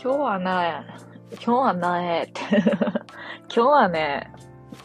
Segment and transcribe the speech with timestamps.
[0.00, 0.86] 今日はね、
[1.32, 2.40] 今日はね、って
[3.52, 4.32] 今日はね、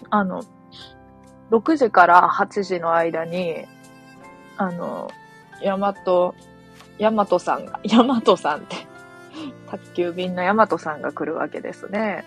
[0.09, 0.41] あの、
[1.51, 3.65] 6時から8時の間に、
[4.57, 5.07] あの、
[5.61, 6.33] ヤマト、
[6.97, 8.75] ヤマトさんが、 ヤマトさんって、
[9.69, 12.25] 宅急便のヤマトさんが来るわけですね。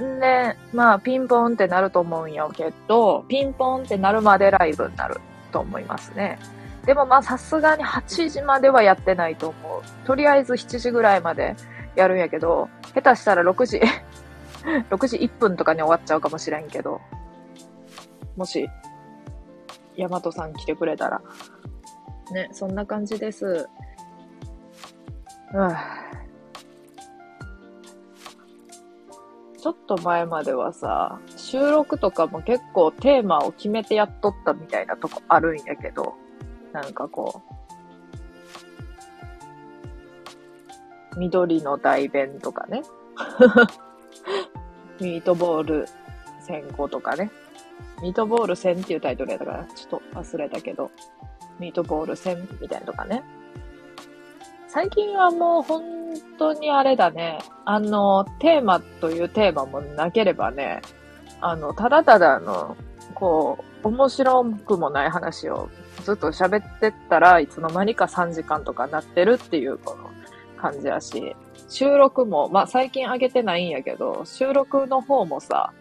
[0.00, 5.20] んで、まあ、ピンポンってなると思うんやけど、ピンポンってなるまでライブになる
[5.50, 6.38] と思いますね。
[6.86, 10.06] でもまあ、さすがに8時まではやってないと思う。
[10.06, 11.56] とりあえず7時ぐらいまで
[12.00, 13.80] やるんやけど、下手したら6時、
[14.90, 17.00] 6時1分とかに終わっちゃうかもしれんけど、
[18.36, 18.68] もし、
[19.96, 21.20] ヤマトさん来てくれたら。
[22.32, 23.68] ね、そんな感じです。
[25.52, 25.76] う ぅ
[29.60, 36.14] ちょっと前まではさ、収録とかも結構テーマを決めてやっとったみたいなとこあるんやけど、
[36.72, 37.42] なんかこ
[41.16, 42.82] 緑の大弁 とかね。
[45.00, 45.88] ミートボール
[46.46, 47.30] 1000個とかね。
[48.02, 50.90] ミートボール1000っていうタイトルやったから、ちょっと忘れたけど、
[51.58, 53.22] ミートボール1000みたいなとかね。
[54.68, 55.82] 最近はもう本
[56.38, 57.38] 当にあれだね。
[57.64, 60.80] あの、テーマというテーマもなければね、
[61.40, 62.76] あの、ただただの、
[63.14, 65.70] こう、面白くもない話を
[66.04, 70.09] ずっと喋ってったらいつの間にか3時間とかなってるっていうこの
[70.60, 71.34] 感じやし、
[71.68, 75.72] 収録も、まあ最近上げてないんやけど、収録の方もさ、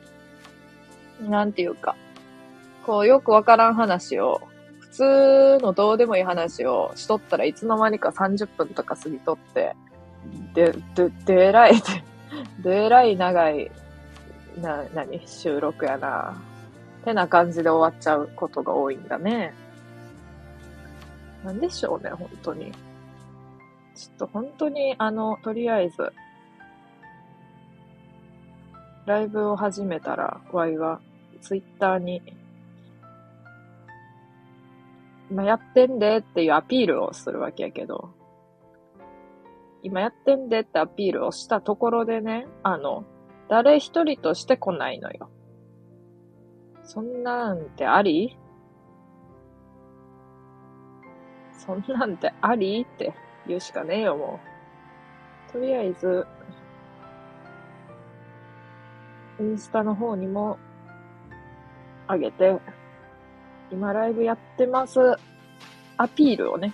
[1.21, 1.95] なんていうか、
[2.85, 4.41] こうよくわからん話を、
[4.79, 9.75] 普通のどうでもいい話をしとったらいつの間にか30分とか過ぎとって、
[10.53, 11.73] で、で、でえらい、
[12.59, 13.71] でえらい長い、
[14.61, 16.41] な、なに、収録やな。
[17.03, 19.53] てな感じで終わっちゃうことが多いんだね。
[21.43, 22.71] なんでしょうね、本当に。
[23.99, 26.13] ちょっと本当に、あの、とりあえず、
[29.05, 31.01] ライブを始めたら、ワイは、
[31.41, 32.21] ツイッターに、
[35.29, 38.11] 今やってんでっていうアピールをするわけやけど、
[39.83, 43.03] 今やってんでってアピールをしたところでね、あの、
[43.49, 45.29] 誰一人として来ないのよ。
[46.83, 48.37] そんなんてあり？
[51.51, 52.81] そんなんてあり？
[52.81, 53.13] って
[53.49, 54.39] 言うしかねえよ、も
[55.49, 55.51] う。
[55.51, 56.25] とりあえず、
[59.39, 60.59] インスタの方にも、
[62.07, 62.55] あげて、
[63.71, 64.99] 今ライブやってます。
[65.97, 66.73] アピールをね、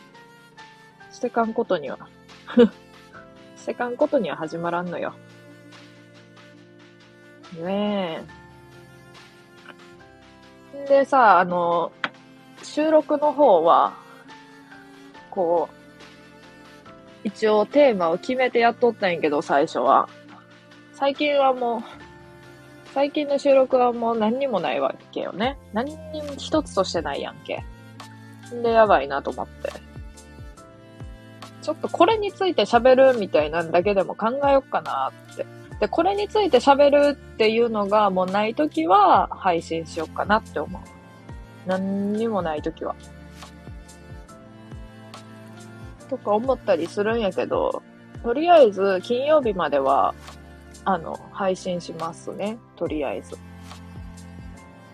[1.12, 1.98] してかんことには
[3.56, 5.14] してかんことには始まらんのよ。
[7.58, 8.22] ね
[10.74, 10.88] え。
[10.88, 11.94] でさ、あの、
[12.62, 13.94] 収録の方は、
[15.32, 15.85] こう、
[17.26, 20.08] 一応テーマを決めてやっとったんやけど、最初は。
[20.94, 21.82] 最近はもう、
[22.94, 25.58] 最近の収録はもう何にもないわけよね。
[25.74, 27.66] 何にも一つとしてないやんけ。
[28.54, 29.72] んで、やばいなと思って。
[31.64, 35.48] ちょっとこれについて喋るみたいなんだけでも考えよっかなって。
[35.80, 40.82] で、これについて喋るっていうのがもうないときは配信しよっかなって思う。
[41.66, 42.96] 何にもないときは。
[46.06, 47.84] とか思ったりするんやけど、
[48.24, 50.16] とりあえず金曜日までは、
[50.84, 52.58] あの、配信しますね。
[52.76, 53.38] とりあえず。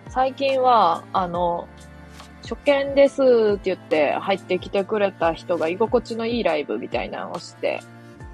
[0.09, 1.67] 最近は、あの、
[2.41, 7.79] 初見ですって言って入ってきてくれた人が居心地のいいライブみたいなのをして、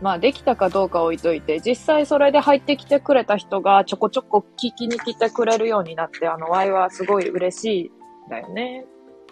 [0.01, 7.91] まあできたかどうか置いといて、実際それで入ってきてくれた人がちょこちょこ聞きに来てくれるようになって、あの、ワイはすごい嬉しい
[8.27, 8.85] んだよね。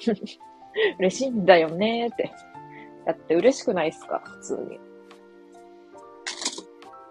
[0.99, 2.31] 嬉しいんだよねって。
[3.05, 4.79] だって嬉しくないっすか普通に。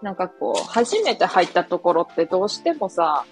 [0.01, 3.25] なんかこう、初めて入ったところってどうしてもさ、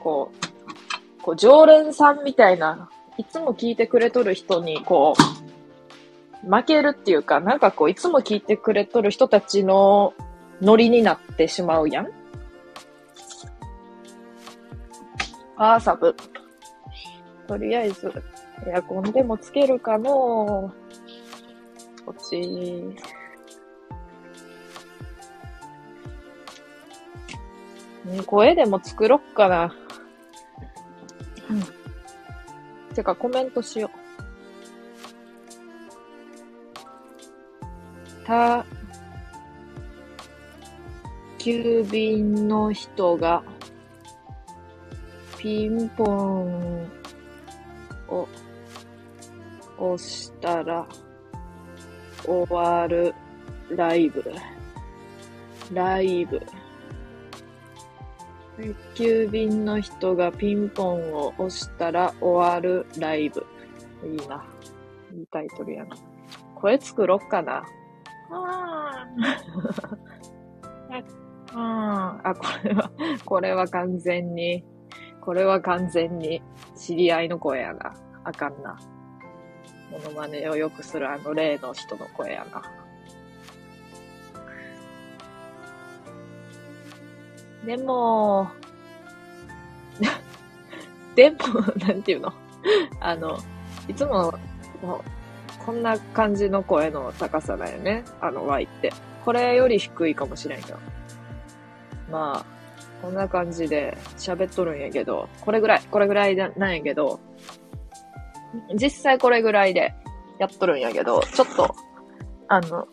[0.00, 10.14] こう、こう常連さんみたいな、いつも聞いてくれとる人にこう、負けるっていうか、なんかこう、いつも聞いてくれとる人たちの
[10.60, 12.08] ノリになってしまうやん
[15.56, 16.14] あーサブ。
[17.46, 18.12] とりあえず、
[18.66, 20.72] エアコンでもつけるかの
[22.04, 22.94] こっち。
[28.26, 29.74] 声でも作ろっかな。
[31.50, 31.62] うん。
[32.94, 33.96] てかコメントしよう。
[38.26, 38.64] た、
[41.38, 43.42] 郵便の人が、
[45.38, 46.90] ピンポン
[48.08, 48.28] を
[49.78, 50.86] 押したら、
[52.26, 53.14] 終わる
[53.70, 54.24] ライブ。
[55.72, 56.40] ライブ。
[58.56, 63.44] 宅急便の人がピンポンを押したら終わるライブ。
[64.04, 64.44] いいな。
[65.12, 65.96] いいタイトルやな。
[66.54, 67.64] 声作ろっかな。
[68.30, 71.04] あー
[71.56, 72.90] あ、あ、これは、
[73.24, 74.64] これは完全に、
[75.20, 76.42] これは完全に
[76.74, 77.94] 知り合いの声やな。
[78.24, 78.76] あかんな。
[79.94, 82.62] モノマネをよくするあの例の人の声やな。
[87.64, 88.50] でも、
[91.14, 91.36] でも、
[91.78, 92.32] なんていうの？
[92.98, 93.38] あの、
[93.86, 94.34] いつも、
[95.64, 98.04] こんな感じの声の高さだよね。
[98.20, 98.92] あの Y って。
[99.24, 100.78] これより低いかもしれんよ。
[102.10, 102.44] まあ、
[103.00, 107.20] こんな感じで喋っとるんやけど、これぐらい、これぐらいなんやけど、
[108.74, 109.94] 実際これぐらいで
[110.38, 111.74] やっとるんやけど、ちょっと、
[112.48, 112.86] あの、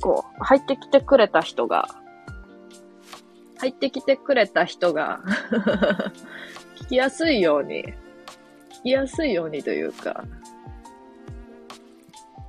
[0.00, 1.88] こう、入ってきてくれた人が、
[3.58, 5.20] 入ってきてくれた人が
[6.80, 7.94] 聞きやすいように、聞
[8.84, 10.24] きやすいようにというか、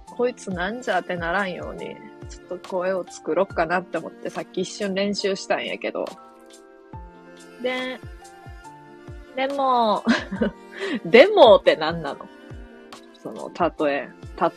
[0.08, 1.96] こいつなんじゃってならんように、
[2.30, 6.06] ちょっと声を作ろっかなって思ってさっき一瞬練習したんやけど。
[7.62, 8.00] で、
[9.36, 10.04] でも、
[11.06, 12.25] でもって何なの？
[13.22, 13.51] その、
[13.86, 14.10] 例え、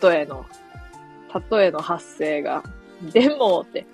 [0.02, 0.46] 例えの、
[1.50, 2.62] 例えの発声が、
[3.12, 3.86] でもって。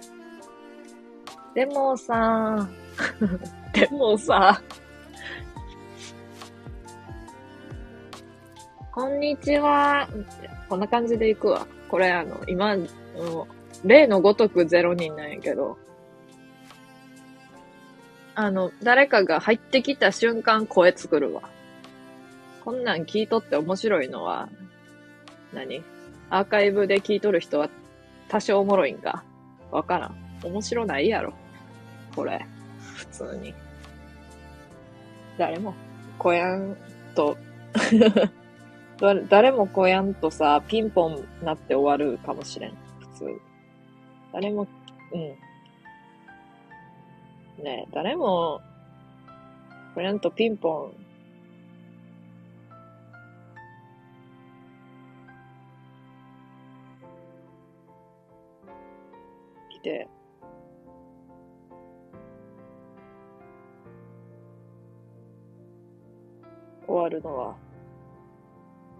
[1.55, 2.69] でもさ、
[3.75, 4.63] でもさ、
[8.93, 10.09] こんにちは。
[10.69, 11.67] こんな感じで行くわ。
[11.89, 12.77] これあの、今、
[13.85, 15.79] 例のごとくゼロ人なんやけど、
[18.43, 21.43] あの、誰かが入ってきた瞬間声作るわ。
[22.65, 24.49] こんなん聞いとって面白いのは、
[25.53, 25.83] 何？
[26.31, 27.69] アーカイブで聞いとる人は
[28.29, 29.25] 多少おもろいんか？
[29.71, 30.17] わからん。
[30.43, 31.35] 面白ないやろ。
[32.17, 32.47] これ。
[32.95, 33.53] 普通に。
[35.37, 35.75] 誰も、
[36.19, 36.79] こやん
[37.15, 37.37] と
[39.29, 42.71] 誰もこやんとさ、ピンポンなって終わるかもしれん。
[43.01, 43.41] 普通。
[44.33, 44.67] 誰も、
[45.13, 45.35] うん。
[47.61, 48.61] ね誰も、
[49.95, 51.11] こやんとピンポン。
[59.71, 60.09] 来て、
[66.87, 67.57] 終わるのは、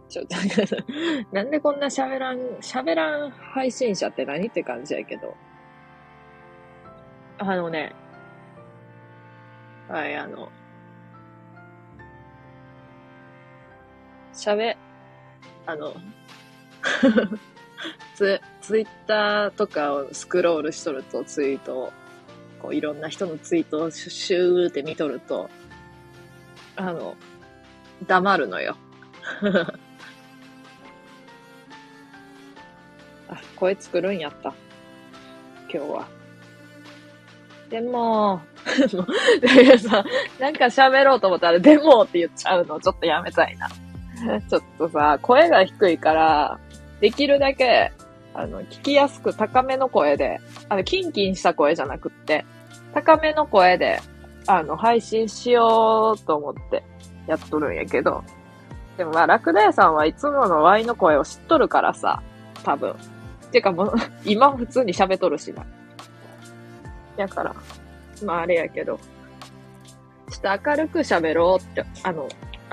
[0.09, 0.37] ちょっと、
[1.33, 5.35] なんでこんな喋らん、喋らん配信者って何って感じやけど。
[7.39, 7.95] あのね、
[9.91, 10.49] はい、あの、
[14.33, 14.77] 喋、
[15.67, 15.97] あの、
[18.15, 21.93] ツツイッターとかをスクロールしとるとツイートを、
[22.63, 25.51] こういろんな人のツイートをシューって見とると、
[26.77, 27.17] あの、
[28.07, 28.77] 黙るのよ。
[33.29, 34.55] あ、声作るんやった。
[35.69, 36.20] 今日は。
[37.71, 38.41] でも、
[39.63, 40.05] いやさ、
[40.41, 43.69] なんか喋ろうと思ったら、でもって言っちゃうの、ちょっとやめたいな。
[44.51, 46.59] ちょっとさ、声が低いから、
[47.01, 47.93] できるだけ、
[48.35, 52.45] あの、聞きやすく高めの声で、あの、キンキンした声じゃなくって、
[52.93, 54.01] 高めの声で、
[54.47, 56.83] あの、配信しようと思って
[57.29, 58.25] やっとるんやけど、
[58.97, 62.21] でもまあ、ラクダ屋さんはいつもの Y の声を知っとるからさ、
[62.65, 62.95] 多分。
[63.53, 63.95] てかもう、
[64.27, 65.65] 今普通に喋っとるしな。
[67.17, 67.55] やから、
[68.25, 68.99] まああれやけど、
[70.31, 72.29] ちょっと明るく喋ろうって、あの、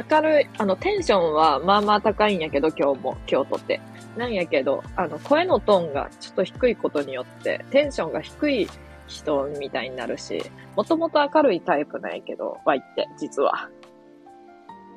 [0.10, 3.82] 明るい、あの、テンションはまあまあ高いんやけど、今日も、今日とって。
[4.16, 8.68] なんやけど、あの、声のトーンがちょっと低いことによって、テンションが低い
[9.08, 10.42] 人みたいになるし、
[10.76, 13.70] もともと明るいタイプなんやけど、ワイって、実は。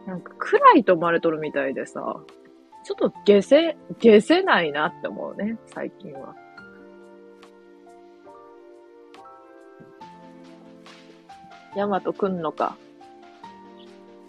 [0.06, 2.16] なんか暗いと思われとるみたいでさ、
[2.84, 6.34] ちょっと下せ、下せないなって思うね、最近は。
[11.76, 12.76] ヤマト来んのか。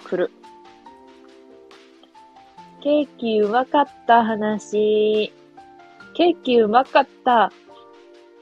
[0.08, 0.32] 来る。
[2.82, 5.32] ケーキうまかった話。
[6.14, 7.52] ケーキうまかった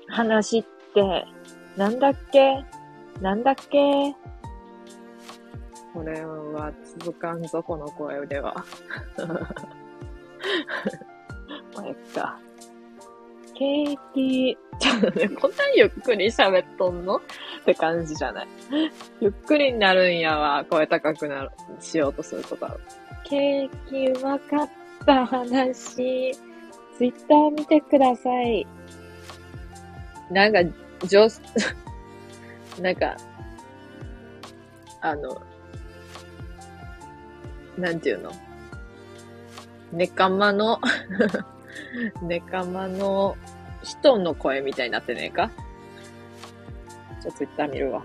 [0.08, 0.64] 話っ
[0.94, 1.26] て、
[1.78, 2.64] なんだっけ？
[3.22, 4.16] なんだっけ？
[5.94, 8.54] これは続かんぞ、この声では。
[11.76, 12.40] まあ、やっか。
[13.60, 17.18] ケーキ、ちょっとね、こんなにゆっくり喋っとんの？
[17.18, 17.22] っ
[17.66, 18.48] て感じじゃない。
[19.20, 21.52] ゆっくりになるんやわ、声高くなる、
[21.82, 22.78] しようとすることは。
[23.26, 24.70] ケーキうまかっ
[25.06, 26.32] た話、
[26.98, 28.66] ツイッター見てください。
[30.32, 30.60] なんか、
[31.06, 31.28] 上、
[32.82, 33.18] なんか、
[35.02, 35.42] あの、
[37.78, 38.32] なんていうの？
[39.92, 40.80] ネカマの
[42.22, 43.36] ネカマの
[43.84, 45.50] 人の声みたいになってねえか？
[47.22, 48.04] ちょっとツイッター見るわ。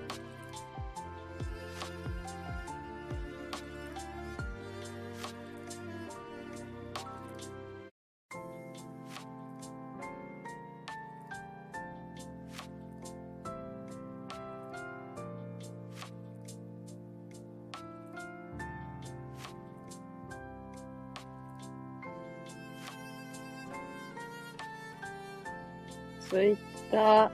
[26.28, 26.56] ツイッ
[26.90, 27.28] ター。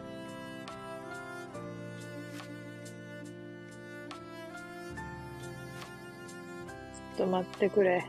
[7.16, 8.04] ちょっと待ってくれ。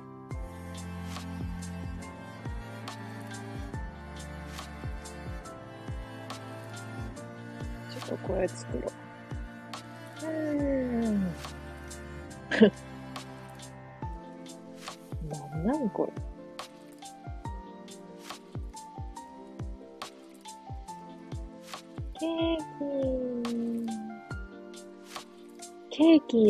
[7.90, 8.84] ちょっとこれ作ろう。
[8.88, 9.01] う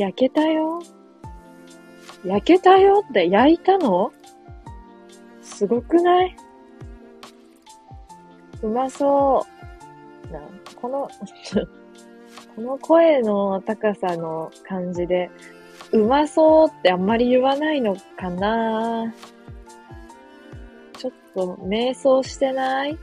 [0.01, 0.81] 焼けたよ。
[2.25, 4.11] 焼けたよって焼いたの？
[5.43, 6.35] すごくない？
[8.63, 9.45] うまそ
[10.27, 10.33] う。
[10.33, 10.41] な、
[10.75, 11.07] この、
[12.55, 15.29] この声の高さの感じで、
[15.91, 19.13] うまそうってあんまり言わないのかな？
[20.97, 22.97] ちょっと瞑想してない？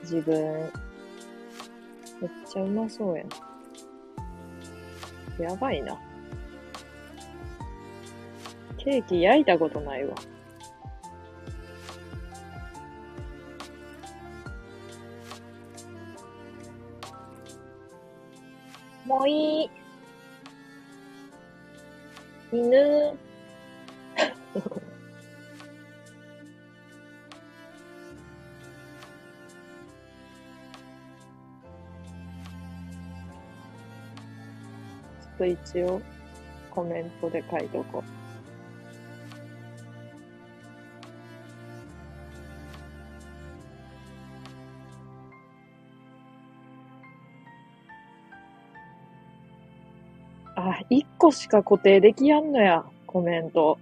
[0.00, 0.70] 自分。
[2.22, 3.28] めっちゃうまそうやん。
[5.38, 5.98] やばいな。
[8.78, 10.14] ケーキ焼いたことないわ。
[19.06, 19.70] もういい。
[22.52, 23.16] 犬。
[35.42, 36.00] と一応
[36.70, 38.02] コメントで書いとこう。
[50.54, 53.78] あ、一個しか固定できやんのや、コメント。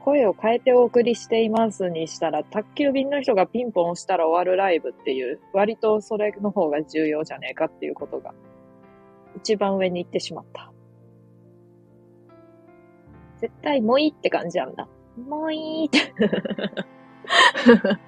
[0.00, 8.34] 声を変えてお送りしていますにしたら、宅急便の人がピンポン押したら終わるライブっていう、割とそれの方が重要じゃねえかっていうことが、
[9.36, 10.70] 一番上に行ってしまった。
[13.40, 14.88] 絶対もういいって感じやんな。
[15.16, 16.14] もういいって。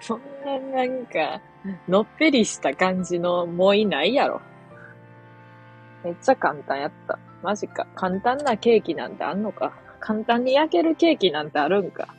[0.00, 1.40] そんななんか、
[1.88, 4.40] のっぺりした感じのもういないやろ。
[6.04, 7.18] めっちゃ簡単やった。
[7.42, 7.86] マジか。
[7.94, 9.72] 簡単なケーキなんてあんのか。
[10.00, 12.14] 簡単に焼けるケーキなんてあるんか。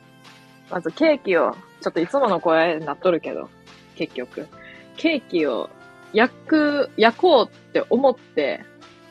[0.70, 3.50] まずケーキを、ちょっといつもの声になっとるけど、
[3.94, 4.48] 結局。
[4.96, 5.68] ケーキを
[6.14, 8.64] 焼く、焼こうって思って、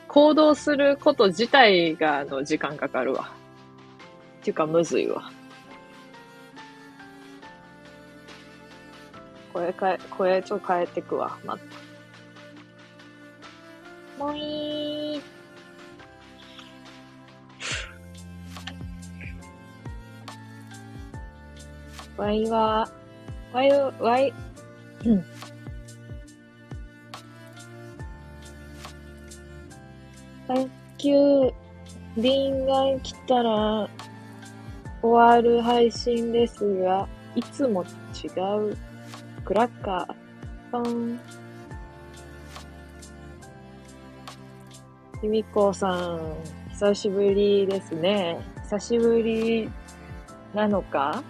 [0.08, 3.30] 行動すること自体が、あの、時間かかるわ。
[4.40, 5.30] っていうか、むずいわ。
[9.52, 11.38] 声変え、声ちょ変えてくわ。
[11.44, 11.66] 待っ。
[14.18, 15.22] もういい。
[22.16, 22.88] わいは、
[23.52, 23.70] わい、
[24.00, 24.32] わい、
[25.04, 25.24] うん。
[30.46, 31.52] 卓球
[32.16, 33.88] 便が来たら
[35.02, 37.86] 終わる配信ですが、いつも違
[38.70, 38.76] う。
[39.44, 40.14] クラッカー、
[40.70, 41.18] ポン。
[45.20, 46.36] ひみこさん、
[46.70, 48.38] 久しぶりですね。
[48.64, 49.70] 久しぶり
[50.54, 51.22] なのか？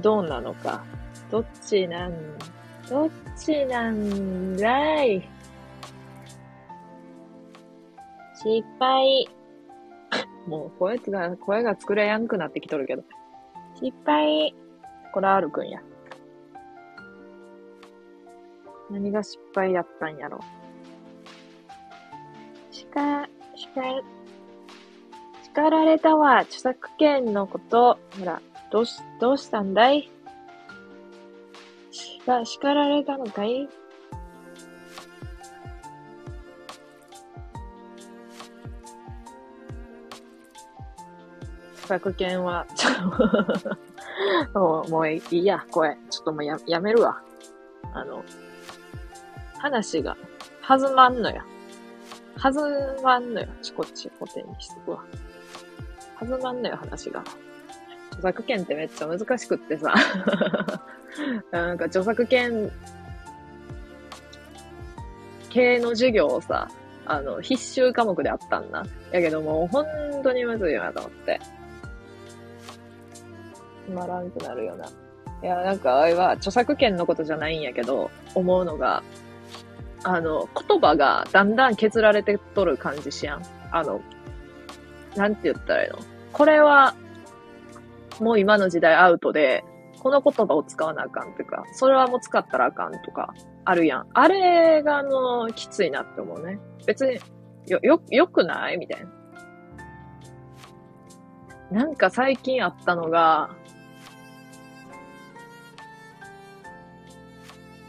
[0.00, 0.84] どうなのか？
[1.30, 2.12] どっちなん、
[2.88, 5.28] どっちなんだい？
[8.42, 9.28] 失敗。
[10.46, 13.02] もう、こやつが、声が作れやんくなってきとるけど。
[13.74, 14.54] 失敗。
[15.12, 15.80] これ R くんや。
[18.90, 20.40] 何が失敗やったんやろ。
[22.70, 23.82] しか、しか、
[25.42, 26.38] 叱られたわ。
[26.38, 27.98] 著作権のこと。
[28.18, 28.40] ほら、
[28.70, 30.10] どうし、どうしたんだい？
[31.90, 33.68] しか、叱られたのかい？
[41.88, 42.90] 著作権は、ちょ
[44.44, 45.96] っともう、いいや、声。
[46.10, 47.22] ちょっともうや、やめるわ。
[47.94, 48.22] あの、
[49.56, 50.14] 話が
[50.66, 51.42] 弾まんのや。
[52.36, 52.54] 弾
[53.02, 53.48] まんのよ。
[53.62, 55.04] ちこっち固定にしとくわ。
[56.20, 57.24] 弾まんのよ、話が。
[58.10, 59.94] 著作権ってめっちゃ難しくってさ。
[61.50, 62.70] なんか著作権
[65.48, 66.68] 系の授業をさ、
[67.06, 68.84] あの、必修科目であったんだ。
[69.10, 69.86] やけどもう本
[70.22, 71.40] 当にむずいなと思って。
[73.88, 74.86] つまらんくなるよな。
[75.42, 79.02] いや、なんか、あれは著作権のことじゃないんやけど、思うのが、
[80.04, 83.42] あの、言葉がだんだん削られてとる感じしやん。
[83.70, 84.00] あの、
[85.16, 85.98] なんて言ったらいいの？
[86.32, 86.94] これは、
[88.20, 89.64] もう今の時代アウトで、
[90.00, 93.32] この言葉を使わなあかんとか、それはもう使ったらあかんとか、
[93.64, 94.06] あるやん。
[94.12, 96.58] あれが、あの、きついなって思うね。
[96.86, 97.18] 別に、
[97.66, 98.76] よ、よ、よくない？
[98.76, 99.08] みたいな。
[101.70, 103.50] なんか最近あったのが、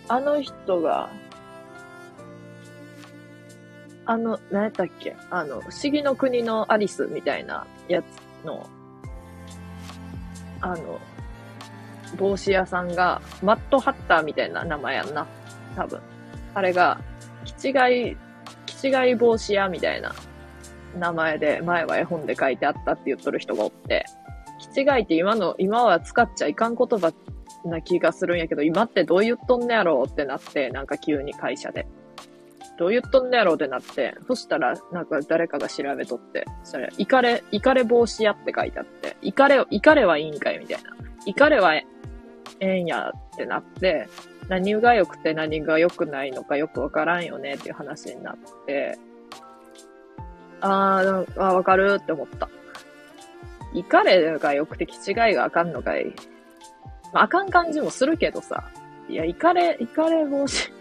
[0.09, 1.09] あの人が、
[4.05, 5.15] あの、何やったっけ？
[5.29, 8.05] あの、不思議の国のアリスみたいなやつ
[8.45, 8.67] の、
[10.61, 10.99] あの、
[12.17, 15.27] 帽子屋さんが、マットハッターみたいな名前やんな。
[15.75, 16.01] 多分。
[16.55, 16.99] あれが、
[17.45, 18.17] 気違い、
[18.65, 20.15] 気違い帽子屋みたいな
[20.97, 24.05] 名前で、前は絵本で書いてあったって言っとる人がおって、
[24.73, 27.13] 気違いって今の、今は使っちゃいかん言葉
[27.65, 31.87] な気がするんやけど、今ってどう言っとんねやろうってなって、なんか急に会社で。
[32.77, 40.95] どう言っとんねやろうってなって、そしたら、なんか誰かが調べとって、それ、イカレ、イカレ防止やって書いてあって、イカレ、イカレはいいんかいみたいな。
[41.25, 41.85] イカレはえ
[42.61, 44.07] えんやってなって、
[44.47, 48.97] 何が良くて何が良くないのかよくわからんよねっていう話になって、
[50.61, 52.49] あー、あわかるって思った。
[53.73, 56.13] イカレが良くて気違いがあかんのかい
[57.13, 58.63] まあ、あかん感じもするけどさ。
[59.07, 60.69] いや、イカレ、イカレ防止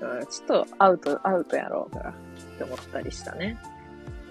[0.00, 2.14] ちょっとアウト、アウトやろうからっ
[2.58, 3.58] て思ったりしたね。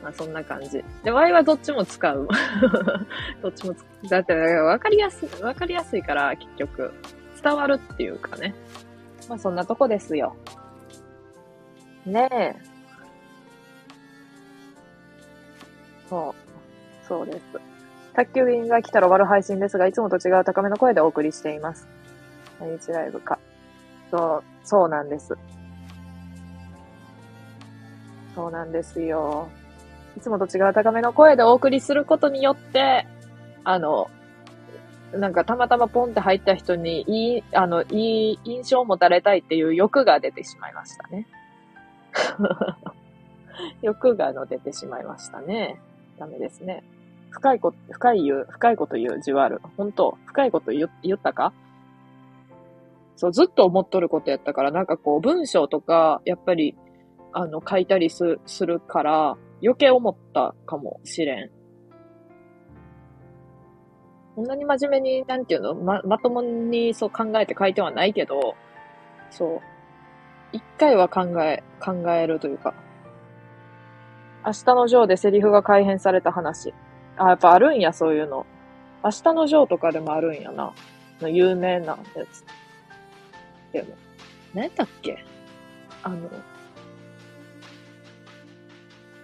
[0.01, 0.83] まあそんな感じ。
[1.03, 2.27] で、ワイはどっちも使う。
[3.41, 4.07] どっちも使う。
[4.07, 6.91] だってわかりやすい、わかりやすいから結局
[7.41, 8.55] 伝わるっていうかね。
[9.29, 10.35] まあそんなとこですよ。
[12.05, 12.55] ねえ。
[16.09, 17.07] そう。
[17.07, 17.70] そうです。
[18.13, 21.87] 宅急便が来たら終わる配信ですが、いつもと違う高めの声でお送りしています。
[22.59, 23.39] 毎日ライブか。
[24.11, 25.37] そう、そうなんです。
[28.35, 29.49] そうなんですよ。
[30.17, 33.07] いつもと違う高めの声でお送りすることによって、
[33.63, 34.09] あの、
[35.13, 41.27] なんかたまたまポンって入った人にいい、あの、いい印象を持たれたいっていう欲が出てしまいましたね。
[43.81, 45.79] 欲がの出てしまいましたね。
[46.17, 46.83] ダメですね。
[47.31, 49.61] 深いこと、深い言う、深いこと言う字はある。
[49.75, 51.53] 本当深いこと言言ったか？
[53.15, 56.75] そう、ずっと思っとることやったから、なんかこう、文章とか、やっぱり、
[57.33, 61.51] あの、書いたりすするから、余計思ったかもしれん。
[64.35, 68.55] こんなに真面目に、なんていうの、ま、まともにそう考えて書いてはないけど、
[69.29, 69.61] そう。
[70.51, 72.73] 一回は考え、考えるというか。
[74.43, 76.73] 明日のジョーでセリフが改変された話。
[77.23, 78.47] あ、やっぱあるんや、そういうの。
[79.03, 80.73] 明日のジョーとかでもあるんやな。
[81.21, 82.43] の有名なやつ。
[83.71, 83.95] でも、
[84.55, 85.23] 何やったっけ？
[86.01, 86.17] あの、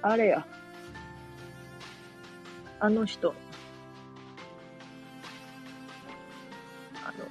[0.04, 0.46] あれや。
[2.80, 3.34] あの人。
[7.04, 7.26] あの、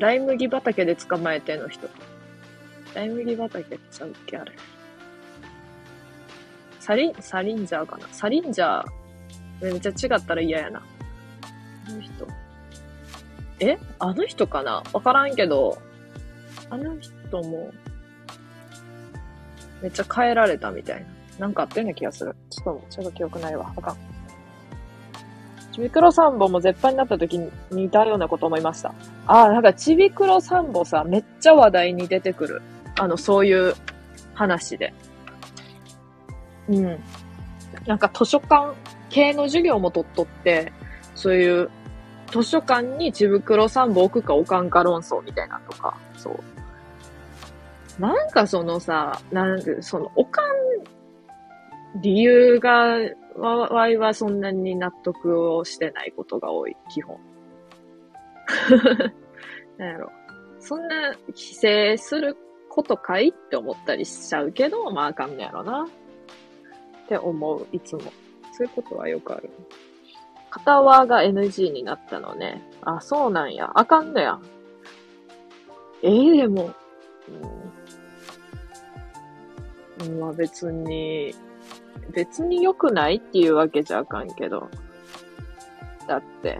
[0.00, 1.88] ライ麦畑で捕まえての人。
[2.92, 4.50] ライ麦畑ちゃうっけあれ。
[6.84, 8.06] サリン、サリンジャーかな？
[8.12, 8.84] サリンジャー、
[9.62, 10.82] めっちゃ違ったら嫌やな。
[11.88, 12.28] あの人。
[13.58, 13.78] え？
[13.98, 14.82] あの人かな？
[14.92, 15.78] わからんけど、
[16.68, 17.72] あの人も、
[19.80, 21.06] めっちゃ変えられたみたいな。
[21.38, 22.36] なんかあったような気がする。
[22.50, 23.72] ちょっと、ちょっと記憶ないわ。
[23.74, 23.96] あかん。
[25.72, 28.92] ちびくろサンボも絶版になった時に似たようなこと思いました。
[29.26, 32.60] ああ、なんかちびくろサンボさ、めっちゃ話題に出てくる。
[33.00, 33.74] あの、そういう
[34.34, 34.92] 話で。
[36.68, 36.98] うん。
[37.86, 38.74] なんか図書館
[39.10, 40.72] 系の授業も取っとって、
[41.14, 41.70] そういう
[42.30, 48.00] 図書館にちぶくろ3本置くか置かんか論争みたいなとか、そう。
[48.00, 50.44] なんかそのさ、なんで、その置かん
[52.00, 52.98] 理由が、
[53.36, 57.18] わ、わいはそんなに納得をしてないことが多い、基本。
[59.78, 60.10] なんやろ。
[60.58, 62.36] そんな規制する
[62.68, 65.86] ことかいって思ったりしちゃうけど、まああかんねやろな。
[67.04, 68.00] って思う、いつも。
[68.52, 69.50] そういうことはよくある。
[70.50, 72.62] 片輪が NG になったのね。
[72.82, 73.70] あ、そうなんや。
[73.74, 74.38] あかんのや。
[76.02, 76.72] えー、でも、
[80.00, 81.34] うん、まあ別に、
[82.12, 84.68] 別に良くないっていうわけじゃあかんけど。
[86.06, 86.58] だって、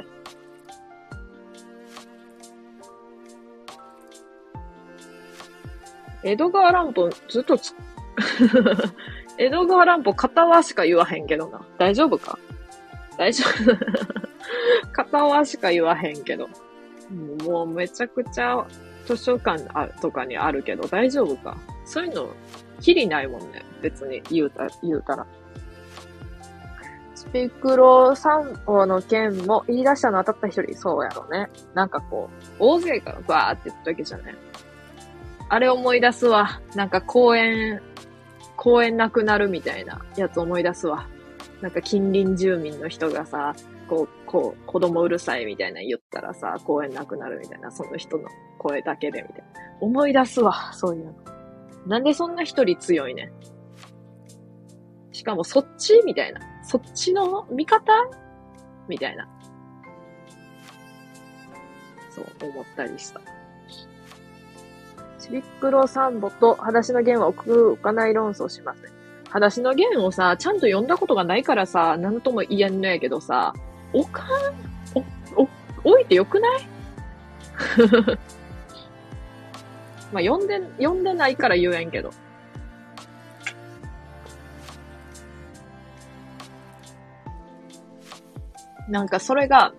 [6.22, 7.74] 江戸川乱歩ずっとつ、
[9.38, 11.60] 江戸川乱歩片輪しか言わへんけどな。
[11.78, 12.38] 大丈夫か？
[13.18, 13.76] 大丈夫
[14.92, 16.48] 片輪しか言わへんけど。
[17.44, 18.64] もうめちゃくちゃ
[19.06, 19.62] 図書館
[20.00, 21.56] とかにあるけど大丈夫か？
[21.84, 22.28] そういうの、
[22.80, 23.64] きりないもんね。
[23.82, 25.26] 別に言うた、言うたら。
[27.14, 31.48] スピクロ散歩の件も言い出したの当たった一人、そうやろね。
[31.74, 34.36] なんかこう、大勢からバーって言ったわけじゃない。
[35.48, 36.60] あれ思い出すわ。
[36.74, 37.82] なんか公園、
[38.64, 41.06] 公園なくなるみたいなやつ思い出すわ。
[41.60, 43.54] なんか近隣住民の人がさ、
[43.90, 48.26] こう、こう、子供うるさいみたいな言ったらさ、公園なくなるみたいな、その人の
[48.58, 49.44] 声だけでみたいな。
[49.82, 51.14] 思い出すわ、そういうの。
[51.86, 53.30] なんでそんな一人強いね
[55.12, 56.40] しかもそっちみたいな。
[56.62, 57.92] そっちの味方
[58.88, 59.28] みたいな。
[62.08, 63.20] そう思ったりした。
[65.24, 68.90] ちびっくろサンボと裸足の弦は置く、置かない論争しますね。
[69.28, 73.54] 裸足の弦をさ、ちゃんと読んだことがないからさ、なんとも言えんのやけどさ、
[73.94, 74.28] 置かん、
[74.94, 75.00] お、
[75.42, 75.48] お、
[75.92, 76.68] 置いてよくない？
[80.12, 82.10] まあ、読んで、読んでないから言えんけど。
[88.90, 89.72] なんかそれが、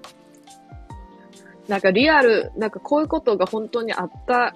[1.67, 4.55] なんかリアル、なんかこういうことが本当にあった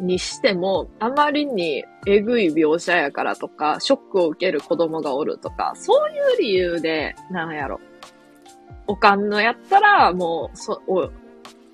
[0.00, 7.80] にしても、あまりにえぐい描写やからとか、ショックを受ける子供がおるとか、そういう理由で、なんやろ。
[8.86, 11.10] おかんのやったら、もう、そ、お、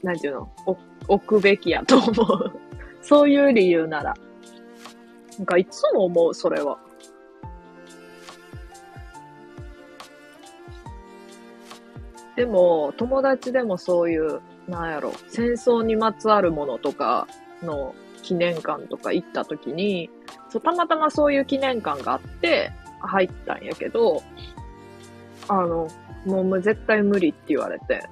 [0.02, 0.76] なんていうの、お、
[1.08, 2.52] 置くべきやと思う。
[3.00, 4.14] そういう理由なら。
[5.38, 6.78] なんかいつも思う、それは。
[12.36, 17.26] でも、友達でもそういう、なんやろ、戦争にまつわるものとか
[17.62, 17.94] の
[18.28, 20.10] 記念館とか行った時に、
[20.50, 24.22] そう、たまたまそういう記念館があって、入ったんやけど、
[25.48, 25.88] あの、
[26.26, 28.06] もう絶対無理って言われて、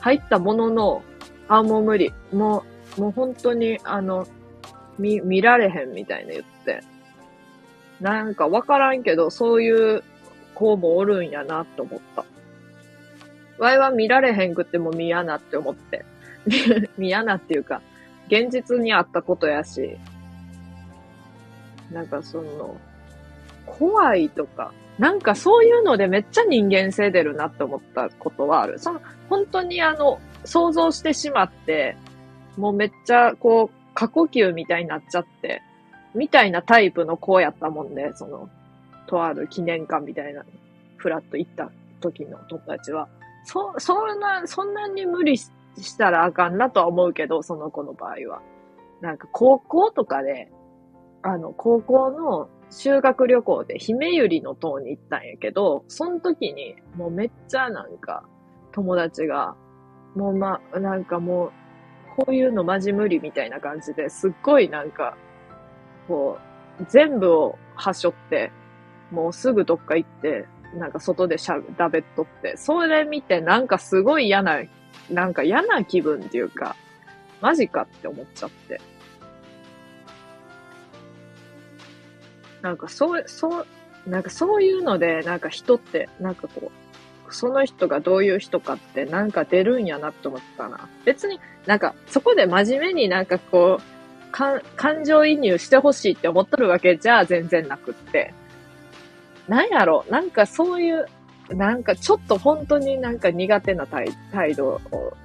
[0.00, 1.02] 入ったものの、
[1.48, 2.12] あ、もう無理。
[2.34, 2.64] も
[2.98, 4.26] う、もう本当に、あの、
[4.98, 6.82] 見、見られへんみたいな言って。
[7.98, 10.02] なんかわからんけど、そういう
[10.54, 12.26] 子もおるんやなって思った。
[13.56, 16.04] わいは見られへんくっても見やなって思って。
[16.98, 17.80] 見やなっていうか、
[18.28, 19.96] 現実にあったことやし、
[21.90, 22.76] なんかその、
[23.66, 28.78] 怖いとか、なんかそういうのでめっちゃ人間性出るなって思ったことはある。
[28.78, 31.96] その、本当にあの、想像してしまって、
[32.56, 35.62] もうめっちゃこう、過呼吸みたいになっちゃって、
[36.14, 38.48] みたいなタイプの子やったもんで、その、
[39.06, 40.44] とある記念館みたいな、
[40.96, 43.08] フラッと行った時の友達は。
[43.44, 48.42] そ、そんな、そんなに無理ししたらあかんなとは思うけど、その子の場合は。
[49.00, 50.50] なんか高校とかで、
[51.22, 58.24] あの、高校の修学旅行で姫百合の塔に行ったんやけど、その時にもうめっちゃなんか
[58.72, 59.54] 友達が、
[60.14, 61.52] もうま、なんかもう、
[62.16, 65.16] こういうのマジ無理みたいな感じですっごいなんか、
[66.08, 66.38] こ
[66.80, 68.52] う、全部をはしょって、
[69.10, 74.60] もうすぐどっか行って、なんか外でしゃだべっとって、それ見てなんかすごい嫌な
[75.10, 76.76] なんか嫌な気分っていうか、
[77.40, 78.80] マジかって思っちゃって。
[82.60, 83.66] なんかそう、そう、
[84.06, 86.70] なんかそういうので、なんか人って、なんかこ
[87.28, 90.88] う、その人がどういう人かってなんか出るんやなって思ったな。
[91.04, 93.82] 別になんかそこで真面目になんかこう、
[94.76, 98.32] 感情移入してほしいって思っとるわけじゃ全然なくって。
[99.48, 100.04] なんやろ？
[100.10, 101.06] なんかそういう、
[101.54, 105.16] なんかちょっと本当になんか苦手な態度を、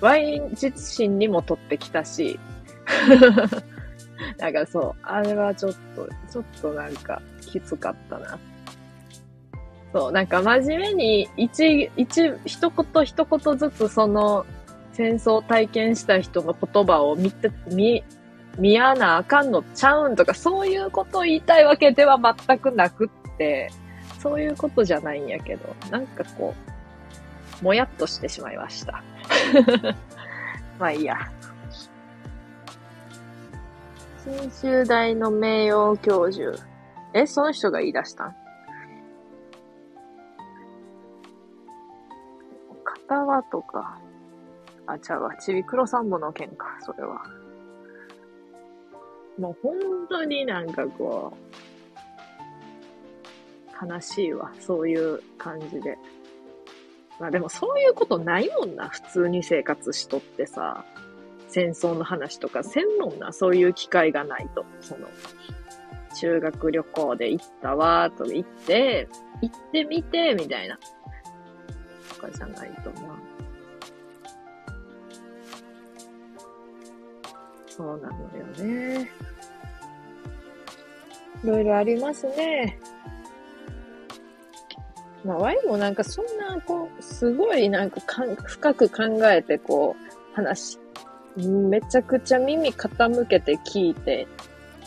[0.00, 2.38] ワイン自身にも取ってきたし、
[4.38, 8.38] なんかそう、あれはちょっと、ちょっとなんかきつかったな。
[9.92, 14.44] そう、なんか真面目に一、一、一言一言ずつその
[14.92, 18.04] 戦争を体験した人の言葉を見て、見、
[18.58, 23.70] 見やなあかんのちゃうんとかそういうことを言いたいわけでは全くなくって、
[24.24, 26.54] そういうことじゃないんやけど、なんかこ
[27.60, 29.02] う、もやっとしてしまいました。
[30.80, 31.16] まあいいや。
[34.24, 36.58] 信州大の名誉教授。
[37.12, 38.34] え、その人が言い出したん？
[42.82, 44.00] 片輪とか。
[44.86, 45.36] あ、ちゃうわ。
[45.36, 47.22] ちびくろさんぼの件か、それは。
[49.38, 49.74] もう本
[50.08, 51.73] 当になんかこう、
[53.86, 54.52] 悲しいわ。
[54.60, 55.98] そういう感じで。
[57.20, 58.88] まあでもそういうことないもんな。
[58.88, 60.84] 普通に生活しとってさ。
[61.48, 63.32] 戦争の話とかせんもんな。
[63.32, 64.64] そういう機会がないと。
[64.80, 65.06] その、
[66.12, 69.08] 修学旅行で行ったわ、と行って、
[69.40, 70.78] 行ってみて、みたいな。
[72.12, 73.34] とかじゃないと思う。
[77.68, 79.10] そうなのよね。
[81.42, 82.78] いろいろありますね。
[85.24, 90.78] まあ、ワイもなんかそんな、こう、すごいなんかかん深く考えて、こう、話、
[91.36, 94.26] めちゃくちゃ耳傾けて聞いて、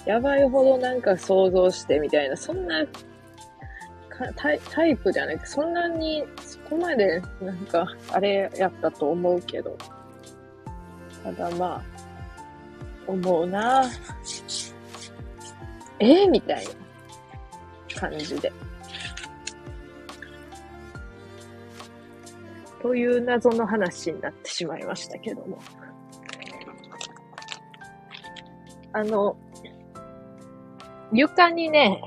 [0.06, 2.86] やばいほどなんか想像してみたいな、そんな
[4.36, 9.78] タイタイプじゃなくて、そんなに、そこまでなんか、あれやったと思うけど。
[11.24, 11.82] ただまあ、
[13.08, 13.86] 思うな
[16.00, 16.66] えー、みたい
[17.96, 18.52] な感じで。
[22.88, 25.60] という謎の話になってしまいましたけども。
[28.94, 29.36] あの、
[31.12, 32.02] 床にね、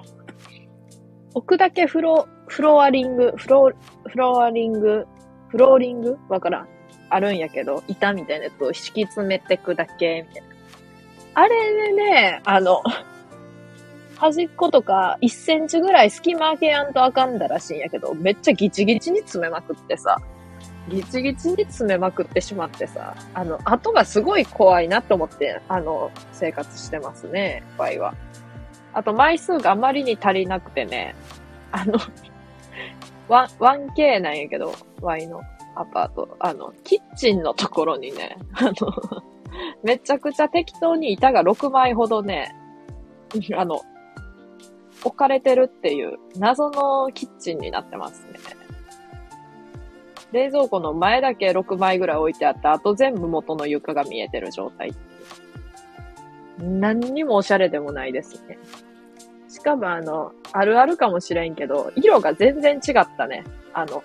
[1.35, 3.73] 置くだけフロ、フロアリング、フロ、
[4.07, 5.07] フロアリング、
[5.49, 6.17] フローリング？
[6.31, 6.69] わからん。
[7.11, 10.49] あるんやけど、板みたいなやつを敷き詰めてくだけ、みたいな。
[11.35, 12.81] あれでね、あの、
[14.17, 20.17] 端っことか1センチぐらい隙間開けやんとあかんだらしいんやけど、めっちゃギチギチに詰めまくってさ、
[20.89, 28.15] ギチギチに詰めまくってしまってさ、あの、後がすごい怖いなと思って、あの、生活してますね、場合は。
[28.93, 31.15] あと、枚数があまりに足りなくてね、
[31.71, 31.99] あの、
[33.29, 35.41] 1K なんやけど、Y の
[35.77, 36.37] アパート。
[36.41, 39.23] あの、キッチンのところにね、あの、
[39.85, 42.55] めちゃくちゃ適当に板が6枚ほどね、
[43.57, 43.83] あの、
[45.05, 48.60] 置かれてるっていう謎のキッチンになってますね。
[50.33, 54.95] 冷蔵庫の前だけ6枚ぐらい置いてあって、あと全部元の床が見えてる状態。
[56.59, 58.59] 何にもおしゃれでもないですね。
[59.49, 63.45] しかもあの、あるあるかもしれんけど、色が全然違ったね。
[63.73, 64.05] あの、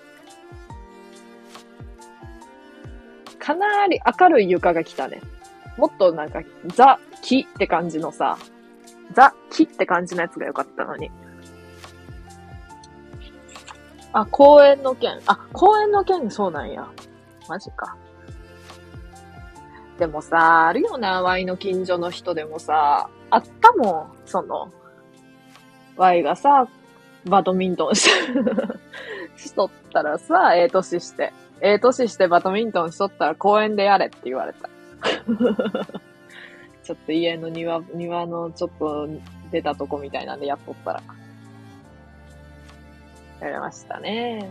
[3.38, 5.20] かなり明るい床が来たね。
[5.76, 8.38] もっとなんか、ザ・木って感じのさ、
[9.12, 11.10] ザ・木って感じのやつが良かったのに。
[14.12, 15.20] あ、公園の件。
[15.26, 16.86] あ、公園の件そうなんや。
[17.48, 17.96] マジか。
[19.98, 24.70] でもさ、あるよな、ワイの近所の人でもさ、あったもん、その、
[25.96, 26.68] ワイがさ、
[27.24, 28.08] バドミントンし
[29.36, 34.68] しとったらさ、ええ年して、ええ年してバドミントンしとったら公園でやれって言われた。
[36.84, 39.08] ちょっと家の庭、庭のちょっと
[39.50, 41.02] 出たとこみたいなんでやっとったら。
[43.40, 44.48] やりましたね。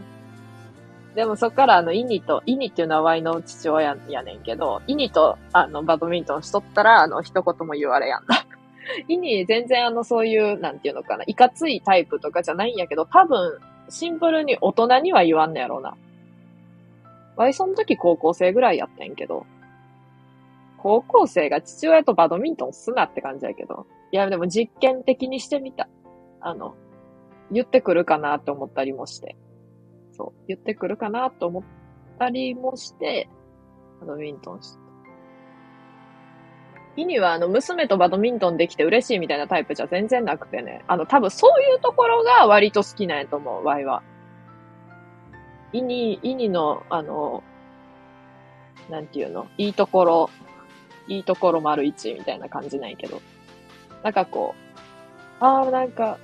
[1.16, 8.46] でもそっからあの、イニと、イニっていう名前の父親やねんけど、イニとあの、バドミントンしとったら、あの、一言も言われやんだ。
[9.08, 15.96] イニ全然あの、そういう、なんていうのかな、いかついタイプとかじゃないんやけど、多分、シンプルに大人には言わんのやろうな。
[17.38, 19.46] わいその時高校生ぐらいやってんけど、
[20.78, 25.88] 高校生が父親とバドミントンすなって感じやけど、いや、でも実験的にしてみた。
[26.42, 26.76] あの、
[27.52, 29.36] 言ってくるかなって思ったりもして。
[30.14, 31.64] そう、言ってくるかなと思っ
[32.18, 33.30] たりもして、
[34.00, 34.80] バドミントンした。
[36.98, 40.84] 意味は、あの、娘とバドミントンできて嬉しいみたいなタイプじゃ全然なくてね。
[40.88, 44.02] あの、多分そういうところが割と好きなんやと思う、ワイは。
[45.74, 47.44] イニ、イニの、あの、
[48.90, 49.48] なんていうの？
[49.58, 50.30] いいところ、
[51.10, 53.20] いいところ丸一みたいな感じなんやけど。
[54.02, 54.56] なんかこ
[55.42, 56.18] う、ああ、なんか、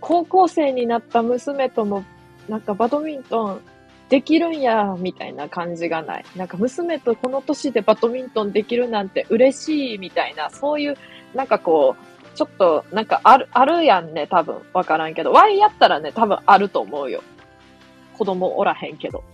[0.00, 2.04] 高校生になった娘とも
[2.48, 3.60] なんかバドミントン
[4.08, 6.24] できるんや、みたいな感じがない。
[6.36, 10.96] なんか娘とこの年でバドミントンできるなんて嬉しいみたいな、そういう、
[11.34, 14.60] なんかこう、ちょっと、なんかある、あるやんね、多分。
[14.72, 15.32] わからんけど。
[15.32, 17.22] Y やったらね、多分あると思うよ。
[18.16, 19.24] 子供おらへんけど。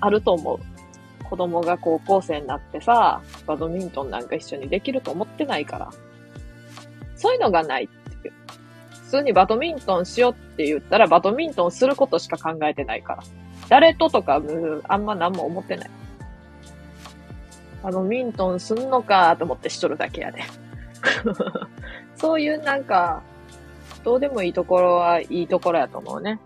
[0.00, 0.58] あると思う。
[1.24, 5.90] 子供が高校生になってさ、バドミントンなんか一緒にできると思ってないから。
[7.16, 7.88] そういうのがない。
[9.12, 13.22] 通にバドミントンしようって言ったら、バドミントンすることしか考えてないから。
[13.68, 14.40] 誰ととか、
[14.88, 15.90] あんま何も思ってない。
[17.82, 20.42] バドミントンすんのかと思ってしとるだけやで。
[22.16, 23.22] そういうなんか、
[24.02, 26.40] どうでもいいところはいいところやと思うね。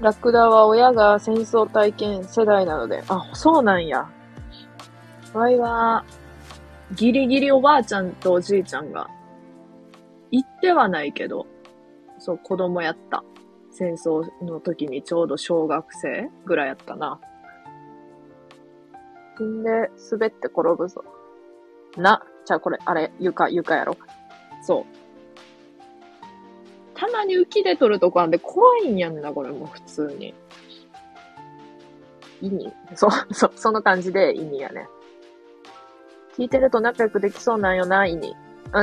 [0.00, 4.08] ラクダは親が戦争体験世代なので、あ、そうなんや。
[5.34, 6.04] わいは、
[6.94, 9.08] ギリギリおばあちゃんとおじいちゃんが、
[10.30, 11.46] 行ってはないけど、
[12.18, 13.24] そう、子供やった。
[13.72, 17.20] 戦争の時にちょうど小学生ぐらいやったな。
[19.42, 19.70] んで、
[20.10, 21.04] 滑って転ぶぞ。
[21.96, 23.96] な、じゃあこれ、あれ、床、床やろ。
[24.62, 24.84] そう。
[26.94, 30.34] たまに浮きで撮るとこあんで怖いんやんな、これもう普通に。
[32.42, 34.88] 意味そう、そう、 その感じで意味やね。
[36.40, 38.34] 聞いてると仲良くできそうなんよな、意味。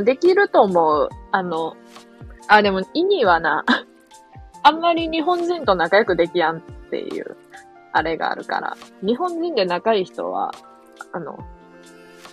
[0.04, 1.10] できると思う。
[1.32, 1.76] あの、
[2.48, 3.66] あ、でも、意味はな、
[4.62, 7.36] あんまり日本人と仲良くできやんっていう、
[7.94, 8.78] あれがあるから。
[9.02, 10.54] 日本人で仲いい人は、
[11.12, 11.40] あの、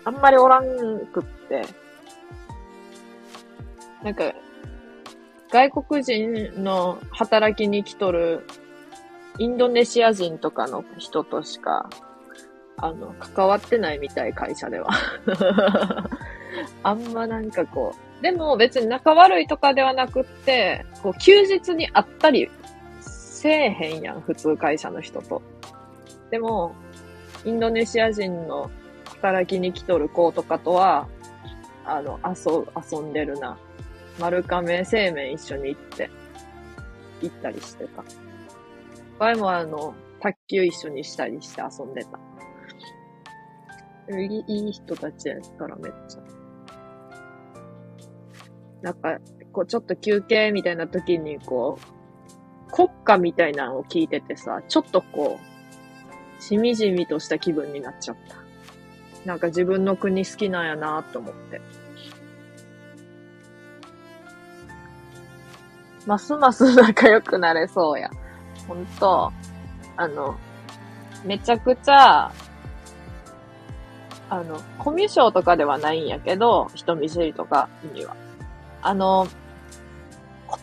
[0.04, 0.66] あんまりおらん
[1.06, 1.62] くって、
[4.02, 4.24] なんか、
[5.48, 8.46] 外国人の働きに来とる
[9.38, 11.88] インドネシア人とかの人としか、
[12.76, 14.90] あの、関わってないみたい、会社では。
[16.82, 22.50] あんまなんかこう、でも別に仲悪いとかではなくって、こう、休日に会ったり
[23.44, 25.42] せえへんやん、普通会社の人と。
[26.30, 26.74] でも、
[27.44, 28.70] インドネシア人の
[29.20, 31.06] 働きに来とる子とかとは、
[31.84, 33.58] あの、遊、遊んでるな。
[34.18, 36.08] 丸亀製麺一緒に行って、
[37.20, 38.04] 行ったりしてた。
[39.18, 42.18] 前もあの、卓球一緒にしたりして遊んでた。
[44.08, 46.20] いい人たちやったらめっちゃ。
[48.82, 49.18] なんか、
[49.52, 58.36] こうちょっと休憩みたいな時にこう、国歌みたいなのを聞いててさ、ちょっとこう、しみじみとした気分になっちゃった。
[59.24, 61.60] なんか自分の国好きなんやなと思って。
[66.06, 68.10] ますます仲良くなれそうや。
[68.68, 69.32] ほんと、
[69.96, 70.36] あの、
[71.24, 72.30] めちゃくちゃ、
[74.30, 78.16] あの、コミュ障とかではないんやけど、人見知りとかには。
[78.82, 79.26] あの、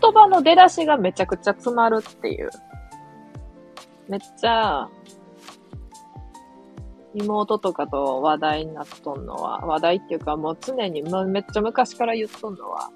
[0.02, 2.50] 言葉の出だしがめちゃくちゃ詰まるっていう。
[4.10, 4.90] めっちゃ、
[7.14, 12.90] 妹とかと話題になっとんのは、話題っていうかもう常に、めっちゃ昔から言っとんのは、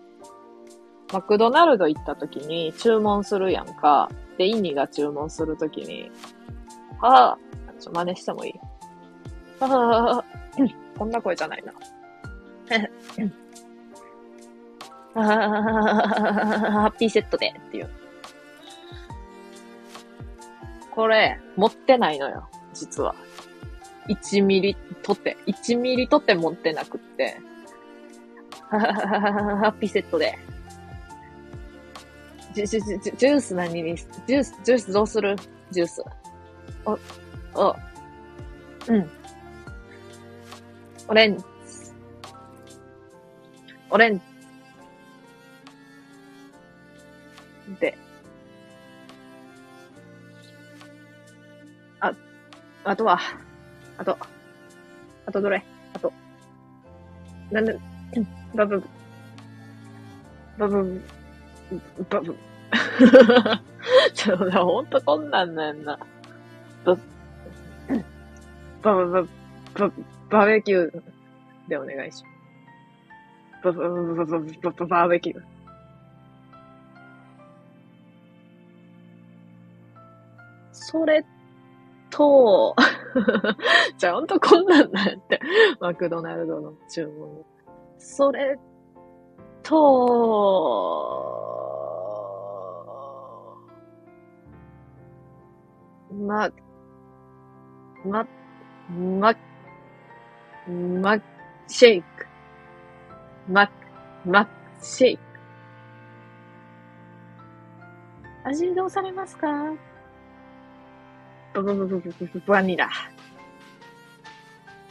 [1.13, 4.09] マクドナルド行った時に注文するやんか。
[4.37, 6.11] で、インニが注文する時に、
[6.99, 7.37] はあ、
[7.79, 8.53] ちょ、真似してもいい？
[9.59, 10.25] ははは
[10.97, 11.73] こんな声じゃないな。
[15.13, 17.89] ハッピーセットでっていう。
[20.91, 23.15] これ、持ってないのよ、実は。
[24.07, 27.37] 1ミリ取って、1ミリ取って持ってなくって。
[28.69, 28.77] ハ
[29.69, 30.37] ッピーセットで。
[32.53, 35.35] ジュジュジュジュース何にジュース、ジュースどうする？
[35.71, 36.03] ジュース。
[36.85, 36.97] お、
[37.53, 37.75] お、
[38.87, 39.09] うん。
[41.07, 41.43] オレンジ。
[43.89, 44.21] オレンジ。
[47.79, 47.97] で。
[51.99, 52.13] あ、
[52.83, 53.19] あとは、
[53.97, 54.17] あと、
[55.25, 55.63] あとどれ？
[55.93, 56.11] あと、
[57.51, 57.77] なんで、
[58.55, 58.83] バブ、
[60.57, 61.01] バブ、
[62.09, 62.35] バブ、
[64.13, 65.97] ちょっと、ほんとこんなんなんな。
[66.83, 67.01] バブ、
[68.81, 69.27] バブババ、
[69.87, 69.91] バ、
[70.29, 71.03] バーベキュー
[71.69, 72.23] でお願いし
[73.63, 73.77] ます。
[73.77, 75.41] バーベキュー。
[80.71, 81.25] それ
[82.09, 82.75] と
[83.97, 85.39] じゃあほんとこんなんだって
[85.79, 87.45] マクドナルドの注文。
[87.97, 88.57] それ
[89.63, 89.75] と、
[96.13, 96.51] ま、
[98.05, 98.27] ま、
[99.19, 99.35] ま、
[100.67, 101.19] ま、
[101.67, 102.25] シェイク。
[103.47, 103.69] ま、
[104.25, 104.47] ま、
[104.81, 105.23] シェイク。
[108.45, 109.47] 味どうされますか？
[111.53, 112.89] ブブブブブブバニラ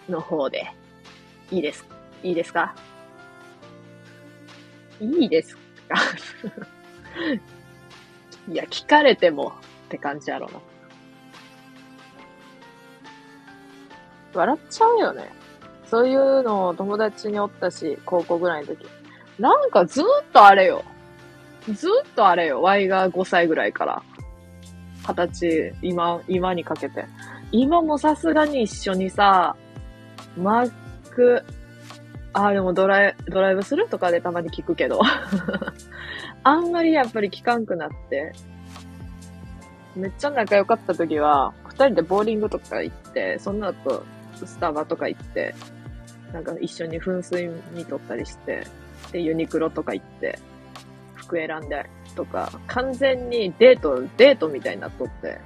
[0.08, 0.72] の方で。
[1.50, 1.86] いいです。
[2.22, 2.74] いいですか？
[5.00, 5.60] いいですか？
[8.48, 9.54] いや、聞かれても
[9.86, 10.60] って感じやろな。
[14.34, 15.30] 笑っちゃうよね。
[15.94, 18.84] そういうのを友達におったし、高校ぐらいの時。
[19.38, 20.82] なんかずっとあれよ。
[21.72, 22.62] ずっとあれよ。
[22.62, 24.02] Y が5歳ぐらいから。
[25.06, 27.06] 二十歳、今、今にかけて。
[27.52, 29.54] 今もさすがに一緒にさ、
[30.36, 30.72] マッ
[31.14, 31.44] ク、
[32.32, 35.00] あ、でもドライ、ドライブするとかでたまに聞くけど。
[36.42, 38.32] あんまりやっぱり聞かんくなって。
[39.94, 44.02] めっちゃ仲良かった時は、二人でボーリングとか行って、その後、
[44.44, 45.54] スタバとか行って、
[46.34, 48.66] なんか一緒に噴水に撮ったりして、
[49.12, 50.36] で、ユニクロとか行って、
[51.14, 55.38] 服選んでとか、完全にデート、デートみたいになっとって。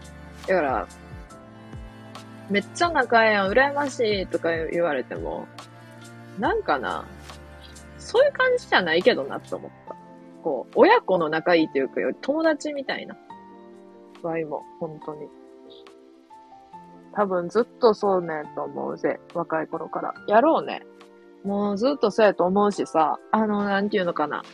[0.46, 0.88] だから、
[2.48, 5.46] めっちゃ仲ええやん、羨ましいとか言われても、
[6.38, 7.04] なんかな、
[7.98, 9.94] そういう感じじゃないけどなって思った。
[10.42, 13.14] こう、親子の仲いいっていうか友達みたいな
[14.22, 15.28] 場合も、本当に。
[17.18, 19.18] 多分ずっとそうねと思うぜ。
[19.34, 20.14] 若い頃から。
[20.28, 20.86] やろうね。
[21.42, 24.44] もうずっとそうやと思うしさ、あの、なんていうのかな。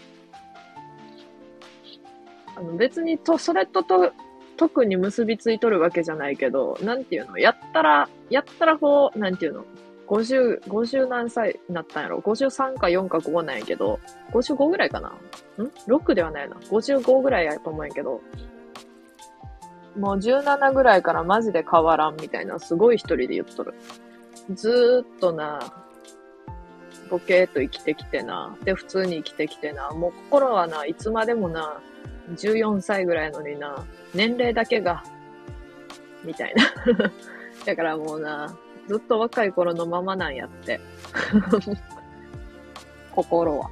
[2.56, 4.12] あの別にと、それとと、
[4.56, 9.66] 特に結びついとるわけじゃないけど、なんていうの、やったら、やったらこう、なんていうの、
[10.06, 14.00] 50、50何歳になったんやろ ?53 か4か5なんやけど、
[14.32, 15.08] 55ぐらいかな？
[15.08, 15.12] ん
[15.86, 16.56] ?6 ではないな。
[16.56, 18.22] 55ぐらいやと思うんやけど、
[19.96, 23.74] もう17ぐらいからマジで変わらんみたいな、すごい一人で言っとる。
[24.54, 25.60] ずーっとな、
[27.10, 28.56] ボケーっと生きてきてな。
[28.64, 29.90] で、普通に生きてきてな。
[29.90, 31.80] もう心はな、いつまでもな、
[32.32, 33.84] 14歳ぐらいのにな、
[34.14, 35.04] 年齢だけが、
[36.24, 36.64] みたいな。
[37.64, 38.56] だからもうな、
[38.88, 40.80] ずっと若い頃のままなんやって。
[43.12, 43.70] 心は。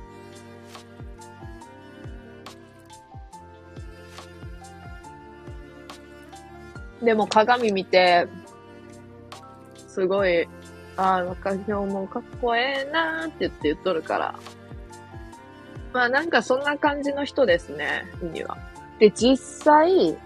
[7.02, 8.26] でも鏡見て、
[9.88, 10.48] すごい、
[10.96, 14.34] ああ、若今日もかっこええなーって言って言っとるから。
[15.92, 18.56] まあなんかそんな感じの人ですね、イニは。
[18.98, 20.16] で、実際、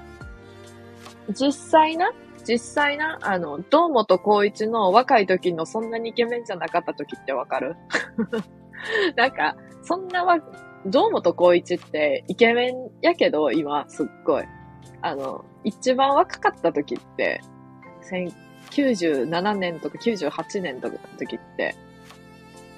[1.34, 2.12] 実際な、
[2.46, 7.74] 実際な、あの、堂本光一の若い時のそんなにイケメンじゃなかった時ってわかる？
[9.16, 10.38] なんか、そんなわ、
[10.84, 14.44] 堂本光一ってイケメンやけど、今、すっごい。
[15.02, 17.42] あの、一番若かった時って、
[18.70, 21.74] 97年とか98年とかの時って、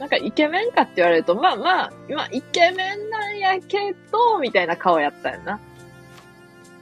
[0.01, 5.57] なんかイケメンかって言われると、まあまあ、まあイケメンなんやけど、みたいな顔やったよな。
[5.57, 5.61] っ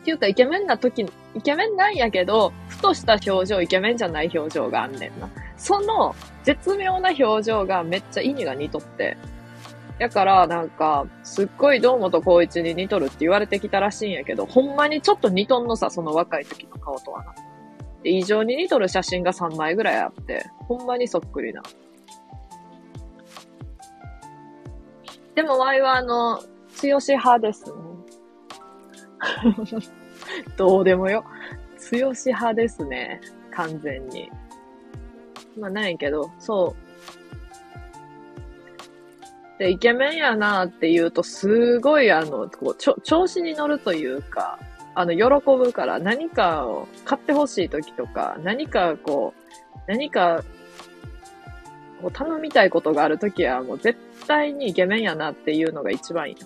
[0.04, 1.04] ていうか、イケメンな時、
[1.34, 5.28] イケメンなんやけど、ふとした表情、イケメンじゃない表情があんねんな。
[5.56, 9.16] その絶妙な表情がめっちゃ意味が似とって。
[9.98, 17.34] だから、なんか、すっごい堂本光一に似とるって言われてきたらしいんやけど、ほんまにちょっと似とんのさ、その若い時の顔とはな。
[18.02, 21.62] で、異常に似とる写真が3枚ぐらいあって、ほんまにそっくりな。
[25.34, 26.42] でも、ワイはあの、
[26.74, 27.70] 強し派ですね。
[30.56, 31.24] どうでもよ。
[31.78, 33.20] 強し派ですね。
[33.50, 34.30] 完全に。
[35.58, 36.85] まあ、ないけど、そう。
[39.58, 44.58] で、イケメンやなって言うと、すごいあの、こう、ちょ、調子に乗るというか、
[44.94, 45.24] あの、喜
[45.56, 50.42] ぶから、何かを買ってほしい時とか、何かこう、何か、
[52.02, 56.36] こう頼みたいことがある時は、もう絶対にイケメンやなっていうのが一番いい。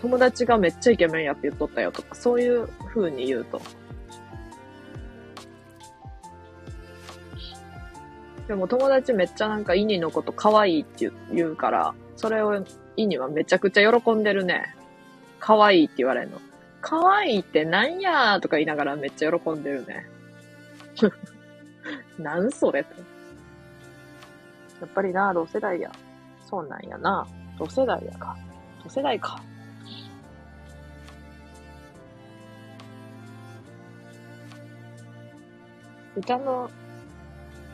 [0.00, 3.60] 友達がめっちゃイケメンやって言っとったよとか、そういう風に言うと。
[8.46, 12.64] でも友達めっちゃなんかイニのこと可愛いって言うから、それを
[12.96, 14.74] イニはめちゃくちゃ喜んでるね。
[15.40, 16.40] 可愛いって言われるの。
[16.80, 20.06] 可愛いってなんやーとか言いながらめっちゃ喜んでるね。
[22.18, 22.94] なんそれと。
[24.80, 25.90] やっぱりな、同世代や。
[26.48, 27.26] そうなんやな。
[27.58, 28.36] 同世代やか。
[28.82, 29.42] 同世代か。
[36.16, 36.70] 歌の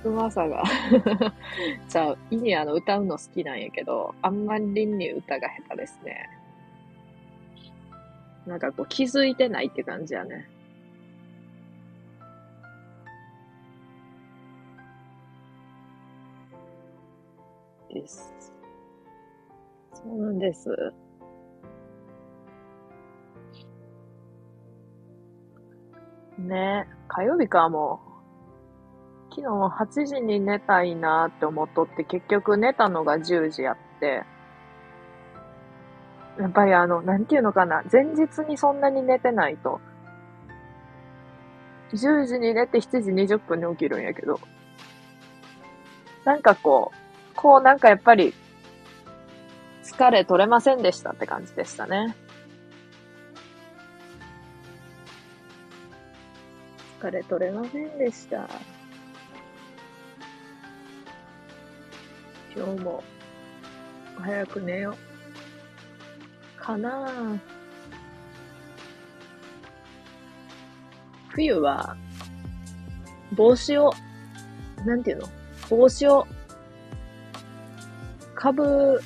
[0.04, 0.62] うまさが
[1.88, 6.28] じゃあ、イニあの歌うの好きなんやけど、あんまりに歌が下手ですね。
[8.46, 10.48] なんかこう気づいてないって感じやね。
[17.92, 18.32] です。
[19.92, 20.70] そうなんです。
[26.38, 28.09] ねえ火曜日かもう。
[29.30, 34.24] 昨日8時に寝たいなって思っとって、結局寝たのが10時やって。
[36.38, 39.80] やっぱりあの、なんていうのかな、前日にそんなに寝てないと。
[41.92, 44.40] 10時に寝て7時20分に起きるんやけど。
[46.24, 48.34] なんかこう、こうなんかやっぱり、
[49.84, 52.16] 疲れ取れませんでしたって感じでしたね。
[57.00, 58.48] 疲れ取れませんでした。
[62.54, 63.02] 今日も
[64.18, 64.96] 早く寝よ
[66.58, 66.60] う。
[66.60, 67.10] かな。
[71.28, 71.96] 冬は、
[73.34, 73.92] 帽子を、
[74.84, 75.28] なんていうの？
[75.70, 76.26] 帽子を、
[78.34, 79.00] かぶ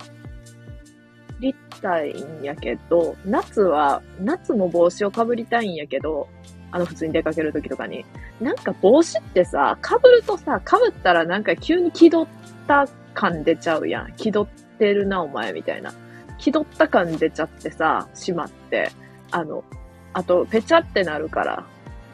[1.39, 6.29] りたいんやけど、夏は、夏も帽子をかぶりたいんやけど、
[6.73, 8.05] あの、普通に出かけるときとかに。
[8.41, 12.29] なんか帽子ってさ、かぶるとさ、かぶったらなんか急に気取っ
[12.67, 14.13] た感出ちゃうやん。
[14.17, 15.93] 気取ってるな、お前、みたいな。
[16.39, 18.91] 気取った感出ちゃってさ、しまって。
[19.31, 19.65] あの、
[20.13, 21.65] あと、ぺちゃってなるから、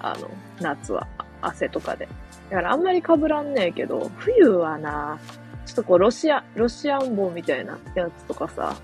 [0.00, 0.30] あの、
[0.60, 1.06] 夏は、
[1.42, 2.06] 汗とかで。
[2.50, 5.18] だからあんまり被らんねえけど、冬はな、
[5.66, 8.76] ちょっとこう、ロシア、ロシアン帽みたいなやつとかさ、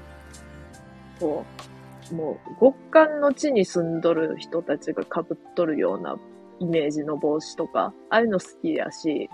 [1.20, 1.44] こ
[2.12, 6.16] う、もう、極寒の地に住んどる人たちが被っとるような
[6.60, 9.28] イメージの帽子とか、ああいうの好きやし、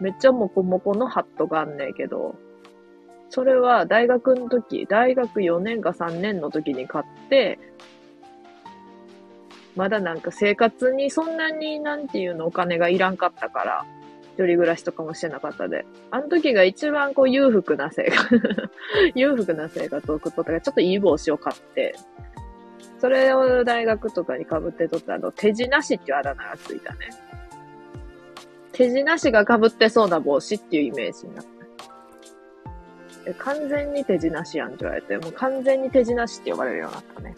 [0.00, 2.34] めっちゃモコモコのハットがあんねんけど、
[3.30, 7.58] それは大学の時、大学4年か3年の時に買って、
[9.74, 13.86] まだなんか生活にそんなになんていうのお金がいらんかったから、
[14.34, 15.84] 一人暮らしとかもしてなかったで。
[16.10, 18.70] あの時が一番こう裕福な生活
[19.14, 21.94] 裕福な生活を送っとったから、ちょっといい帽子を買って、
[22.98, 27.08] それを大学とかに被ってとったあの、手品師っていうあだ名がついたね。
[28.82, 31.44] 手品師が被ってそうな帽子っていうイメージになっ
[33.24, 33.34] た。
[33.34, 37.36] 完全に手品師やんって言われて、もう完全に手品師って呼ばれるようになったね。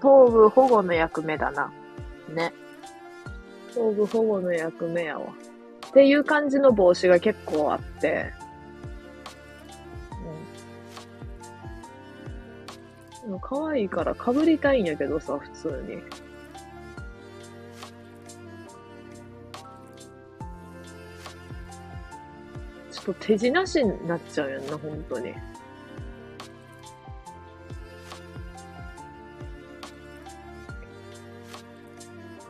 [0.00, 1.72] 頭部保護の役目だな。
[2.28, 2.52] ね。
[3.72, 5.26] 頭部保護の役目やわ。
[5.86, 8.32] っていう感じの帽子が結構あって、
[13.28, 13.38] うん。
[13.40, 16.02] 可愛いから被りたいんやけどさ、普通に。
[23.04, 25.34] と手品師になっちゃうやんな、本当に。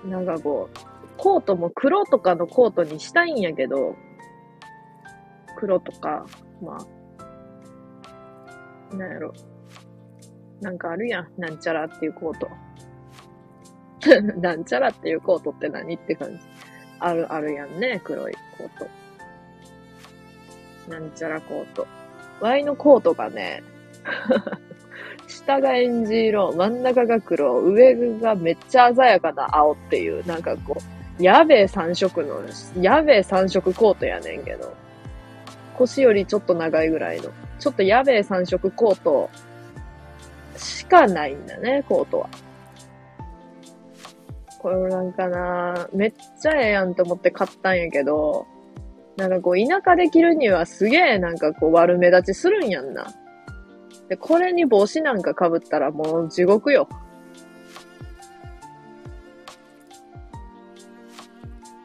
[0.05, 0.79] なんかこう、
[1.17, 3.97] コートも黒とかのコートにしたいんやけど、
[5.57, 6.27] 黒とか、
[6.63, 6.79] ま
[8.93, 9.33] あ、なんやろ。
[10.61, 11.29] なんかあるやん。
[11.37, 12.49] なんちゃらっていうコート。
[14.41, 16.39] なんちゃらっていうコートって何って感じ。
[17.01, 18.01] ある、あるやんね。
[18.05, 19.04] 黒いコート。
[20.89, 21.87] なんちゃらコート。
[22.41, 23.63] ワイのコートがね、
[25.27, 30.77] 下がエンジ色、真ん中が黒、上がめっちゃ鮮やかな青っていう、なんかこ
[31.19, 32.43] う、やべえ三色の、
[32.81, 34.75] やべえ三色コートやねんけど、
[35.77, 39.31] 腰よりちょっと長いぐらいの、ちょっとやべえ三色コート
[40.57, 42.29] しかないんだね、コートは。
[44.59, 48.47] これなんかな、めっちゃええやんと思って買ったんやけど、
[49.17, 53.07] なんかこう、田舎で着るにはすげえなんかこう悪目立ちするんやんな。
[54.09, 56.89] で、これに帽子なんか被ったらもう地獄よ。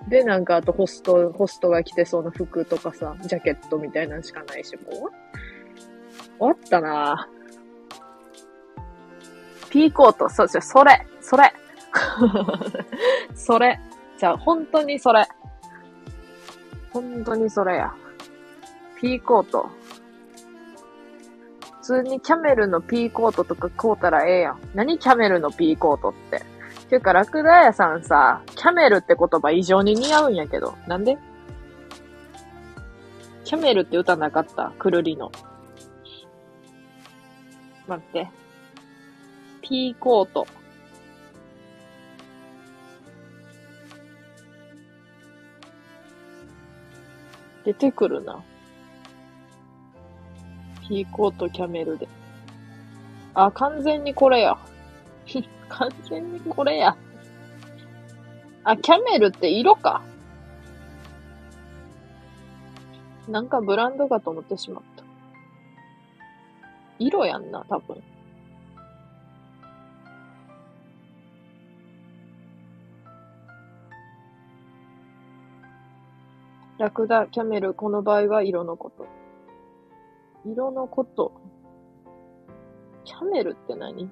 [0.10, 5.12] で、なんかあとホスト、ホストが着てそうな服とかさ、ジャケットみたいなのしかないし、もう。
[6.40, 7.30] 終わったな
[9.70, 11.54] ピーコート、そう、それ、それ。
[13.36, 13.80] それ。
[14.18, 15.28] じゃあ、本当にそれ。
[16.92, 17.94] 本当にそれや。
[19.00, 19.70] ピーコート。
[21.82, 24.60] 普通にキャメルのピーコートとか買うたらええやん。
[24.76, 26.44] 何キャメルのピーコートって。
[26.90, 30.76] ていうか、ラクダ屋さんさ、キャメルって言葉異常に似合うんやけど。
[30.88, 31.18] なんで？
[33.44, 34.72] キャメルって歌なかった？
[34.78, 35.32] くるりの。
[37.88, 38.30] 待って。
[39.62, 40.48] ピーコート。
[47.66, 48.44] 出てくるな。
[50.88, 52.08] ピーコートキャメルで。
[53.34, 54.58] あ、完全にこれや。
[55.70, 56.96] 完全にこれや。
[58.64, 60.02] あ、キャメルって色か。
[63.28, 65.04] なんかブランドかと思ってしまった。
[66.98, 68.02] 色やんな、多分。
[76.80, 79.06] ラクダ、キャメル、この場合は色のこと。
[80.46, 81.34] 色のこと。
[83.04, 84.10] キャメルって何？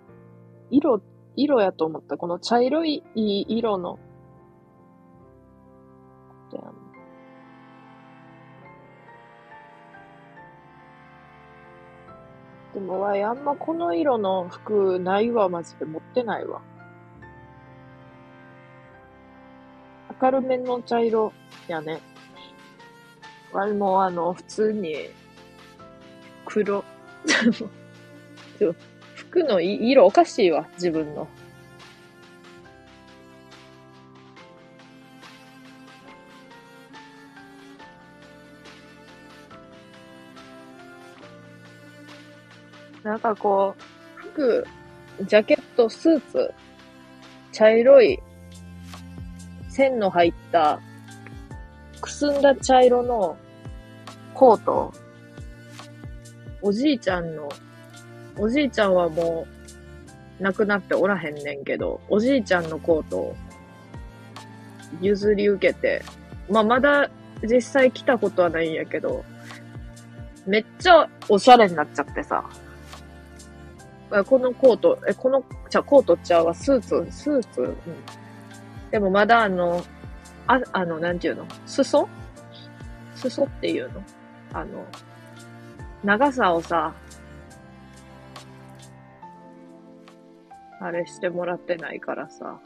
[0.70, 1.02] 色、
[1.38, 2.18] 色やと思った。
[2.18, 4.00] この茶色い色の、こ
[6.52, 6.76] とやん。
[12.74, 15.86] でも、わい、あんまこの色の服ないわ、マジで。
[15.86, 16.62] 持ってないわ。
[20.22, 21.32] 明るめの茶色
[21.70, 22.02] やね。
[23.54, 25.10] あもあの、普通に、
[26.46, 26.84] 黒。
[29.16, 31.28] 服の色おかしいわ、自分の。
[43.04, 43.82] なんかこう、
[44.18, 44.68] 服、
[45.22, 46.54] ジャケット、スーツ、
[47.54, 48.20] 茶色い
[49.70, 50.82] 線の入った
[52.18, 53.38] すんだ茶色の
[54.34, 54.92] コート、
[56.64, 57.48] おじいちゃんの、
[58.40, 59.46] おじいちゃんはも
[60.40, 63.36] う亡くなっておらへんねんけど、おじいちゃんのコートを
[65.00, 66.02] 譲り受けて、
[66.50, 67.08] まあまだ
[67.44, 69.24] 実際来たことはないんやけど、
[70.48, 72.44] めっちゃおしゃれになっちゃってさ。
[74.26, 77.76] このコート、え、この、じゃ、コートちゃうわ、スーツ、スーツ、うん。
[78.90, 79.84] でもまだあの、
[80.48, 81.46] あ、あの、なんていうの？
[81.66, 82.08] 裾
[83.16, 84.02] 裾っていうの？
[84.54, 84.86] あの、
[86.04, 86.94] 長さをさ、
[90.80, 92.60] あれしてもらってないからさ、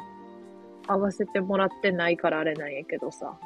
[0.88, 3.38] 合わせてもらってないからあれなんやけどさ、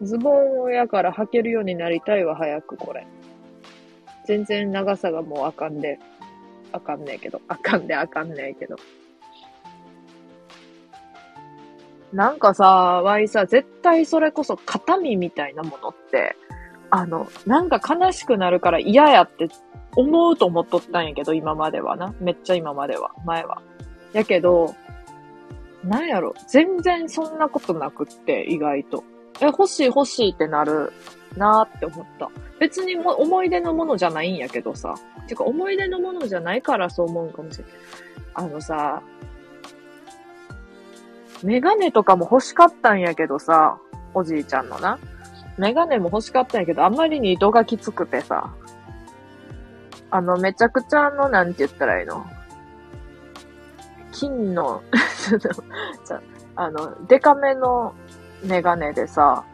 [0.00, 3.06] ズボンをやから履けるようになりたいわ、早くこれ。
[4.24, 5.98] 全然長さがもうあかんで、
[6.72, 8.76] あかんねえけど、あかんであかんねえけど。
[12.12, 12.66] なんかさ、
[13.02, 16.36] わいさ、絶対それこそ肩身みたいなものって、
[16.90, 19.48] あの、なんか悲しくなるから嫌やって
[19.96, 22.14] 思うと思っとったんやけど、今まではな。
[22.20, 23.62] めっちゃ今までは、前は。
[24.12, 24.74] やけど、
[25.84, 29.04] なんやろ、全然そんなことなくって、意外と。
[29.40, 30.92] え、欲しい欲しいってなる
[31.36, 32.30] なーって思った。
[32.60, 34.94] 別にも思い出のものじゃないんやけどさ。
[35.26, 37.72] てか思い出のものじゃないからそう思うかもしれない。
[38.34, 39.02] あのさ、
[41.42, 43.78] メガネとかも欲しかったんやけどさ、
[44.14, 44.98] おじいちゃんのな。
[45.58, 48.52] メガネも欲しかったんやけど、あんまりに糸がきつくてさ。
[50.10, 52.24] あの、めちゃくちゃあの、なんて言ったらいいの？
[54.12, 54.82] 金の
[56.54, 57.94] あの、デカめの
[58.44, 59.44] メガネでさ、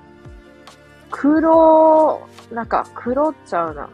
[1.10, 3.88] 黒、なんか黒っちゃうな。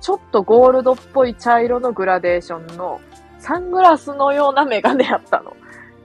[0.00, 3.00] ちょっとゴールドっぽい茶色のグラデーションの
[3.38, 5.56] サングラスのようなメガネやったの。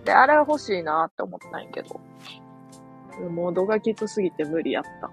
[0.10, 2.02] で、あれ欲しいなって思ったんやけど。
[3.30, 5.12] もう度がきつすぎて無理やった。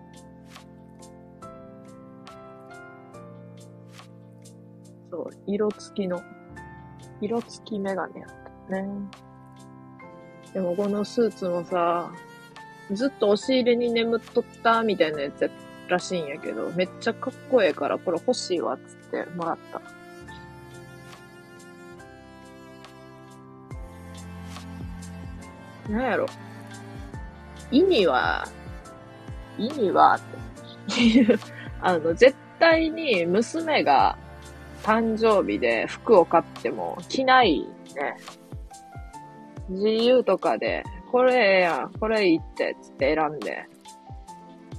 [5.10, 6.22] そう、色付きの、
[7.20, 8.30] 色付きメガネやっ
[8.70, 8.88] たね。
[10.54, 12.10] でもこのスーツもさ、
[12.90, 15.50] ずっと押し入れに眠っとったみたいなやつ
[15.88, 19.95] らしいんやけど、めっちゃかっこええからこれ欲しいわっつってもらった。
[25.88, 26.26] なんやろ。
[27.70, 28.46] 意味は、
[29.58, 30.18] 意味は
[30.88, 31.38] っていう
[31.80, 34.16] あの、絶対に娘が
[34.82, 37.60] 誕生日で服を買っても着ない
[37.94, 38.16] ね。
[39.68, 43.64] 自由とかでこれええやん、これいいって、つって選んで、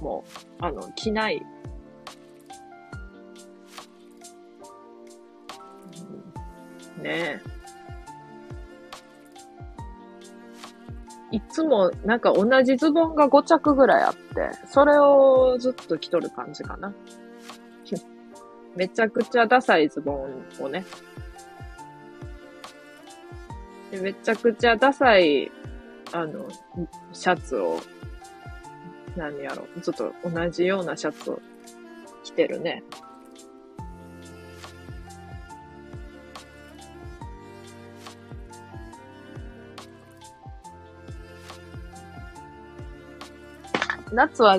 [0.00, 0.24] も
[0.60, 1.44] う、あの、着ない。
[7.02, 7.40] ねえ。
[11.30, 16.92] いつも、なんか同じズボンが5着ぐらいあって、それをずっと着とる感じかな。
[18.74, 20.84] めちゃくちゃダサいズボンをね。
[23.90, 25.50] めちゃくちゃダサい
[26.12, 26.48] あの、
[27.12, 27.80] シャツを、
[29.16, 31.40] 何やろ、ちょっと同じようなシャツを
[32.24, 32.82] 着てるね。
[44.12, 44.58] 夏は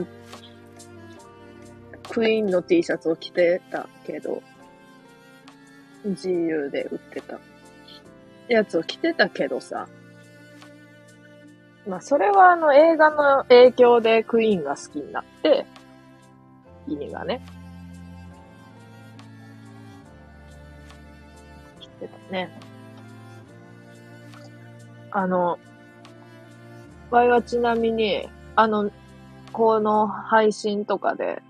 [2.10, 4.42] クイーンの T シャツを着てたけど、
[6.06, 7.40] 自由で売ってた
[8.48, 9.88] やつを着てたけどさ、
[11.88, 15.66] まあ、それはあの映画の影響でクイーンが好きになって、
[16.88, 17.42] 意味がね。
[21.80, 22.60] 知ってたね。
[25.12, 25.58] あの、
[27.10, 28.92] 場合はちなみに、あの、
[29.60, 31.42] この配信とかで、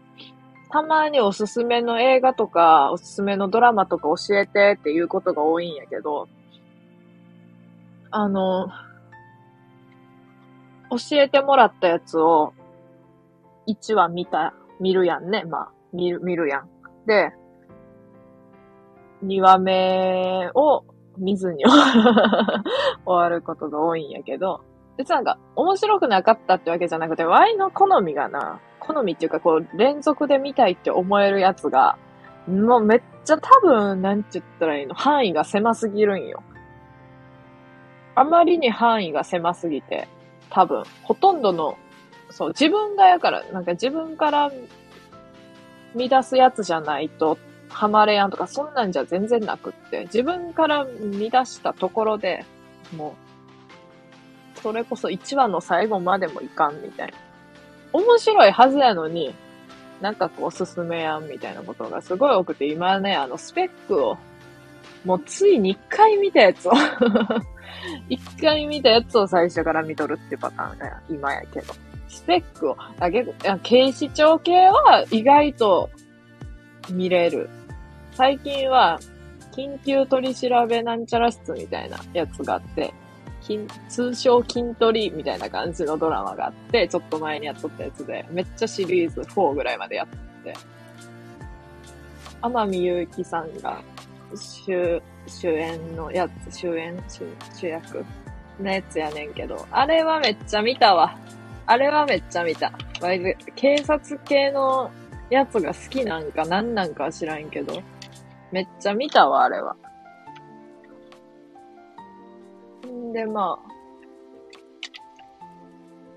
[0.72, 6.28] たまにおすすめの映画とか、おすすめのドラマとか教えてっていうことが多いんやけど、
[8.10, 8.70] あの、
[10.90, 12.54] 教えてもらったやつを、
[13.68, 15.44] 1話見た、見るやんね。
[15.44, 16.70] まあ、見る、見るやん。
[17.06, 17.32] で、
[19.24, 20.84] 2話目を
[21.20, 21.64] 見ずに
[23.06, 24.62] 終わることが多いんやけど、
[25.00, 31.98] 別なんか、面白くなかったってわけじゃなくて、ワイの好みがな、好みっていうか、こう、連続で見たいって思えるやつが、
[32.50, 36.44] もうめっちゃ多分、なんて言ったらいいの、範囲が狭すぎるんよ。
[38.14, 40.10] あまりに範囲が狭すぎて、
[40.50, 41.78] 多分、ほとんどの、
[42.30, 44.52] そう、自分がやから、なんか自分から
[45.96, 47.38] 乱すやつじゃないと、
[47.70, 50.86] ハマれやんとか、そんなんじゃ全然なくって、自分から
[51.32, 52.44] 乱したところで、
[52.98, 53.29] もう、
[54.62, 57.14] それこそ1話の最後までもいかんみたいな。
[57.94, 59.34] 面白いはずやのに、
[60.02, 64.18] なんかこう進めやんみたいなことがすごい多くて、今ね、あのスペックを、
[65.06, 66.72] もうついに1回見たやつを
[68.10, 71.74] 1回見たやつを最初から見とるってパターンが今やけど。
[72.10, 75.90] スペックを、あ、結構、警視庁系は意外と
[76.90, 77.50] 見れる。
[78.14, 79.00] 最近は、
[79.52, 82.94] 緊急取調べなんちゃら室みたいなやつがあって、
[83.88, 90.08] 通称筋トリみたいな感じのドラマがあって、ちょっと前にやっとったやつで、めっちゃシリーズ4ぐらいまでやっ
[90.44, 90.54] て、
[92.42, 93.82] 天海祐希さんが
[94.36, 97.24] 主、主演のやつ、主演主、
[97.56, 98.06] 主役
[98.60, 101.18] のやつやねんけど、あれはめっちゃ見たわ。
[101.66, 102.72] あれはめっちゃ見た。
[103.56, 104.92] 警察系の
[105.30, 107.82] やつが好きなんか何なんかは知らんけど、
[108.52, 109.76] めっちゃ見たわ、あれは。
[112.88, 113.70] んで、まあ、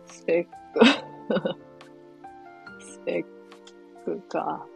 [0.07, 0.87] スペック。
[2.81, 4.67] スペックか。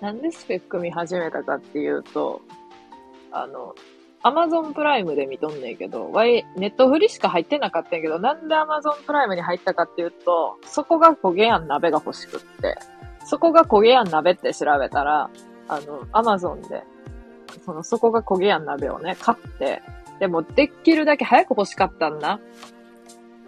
[0.00, 2.40] なんでスペック見始めたかっていうと、
[3.32, 3.74] あの、
[4.22, 12.76] アマゾンプライムで見とんねんけど、わい、ネットフリしか入ってなかったんやけど、なんでアマゾンプライムに入ったかっていうと、そこが焦げやん鍋が欲しくって、
[13.24, 15.30] そこが焦げやん鍋って調べたら、
[15.68, 16.82] あの、アマゾンで
[17.64, 19.82] その、そこが焦げやん鍋をね、買って、
[20.18, 22.40] でも、できるだけ早く欲しかったんだ。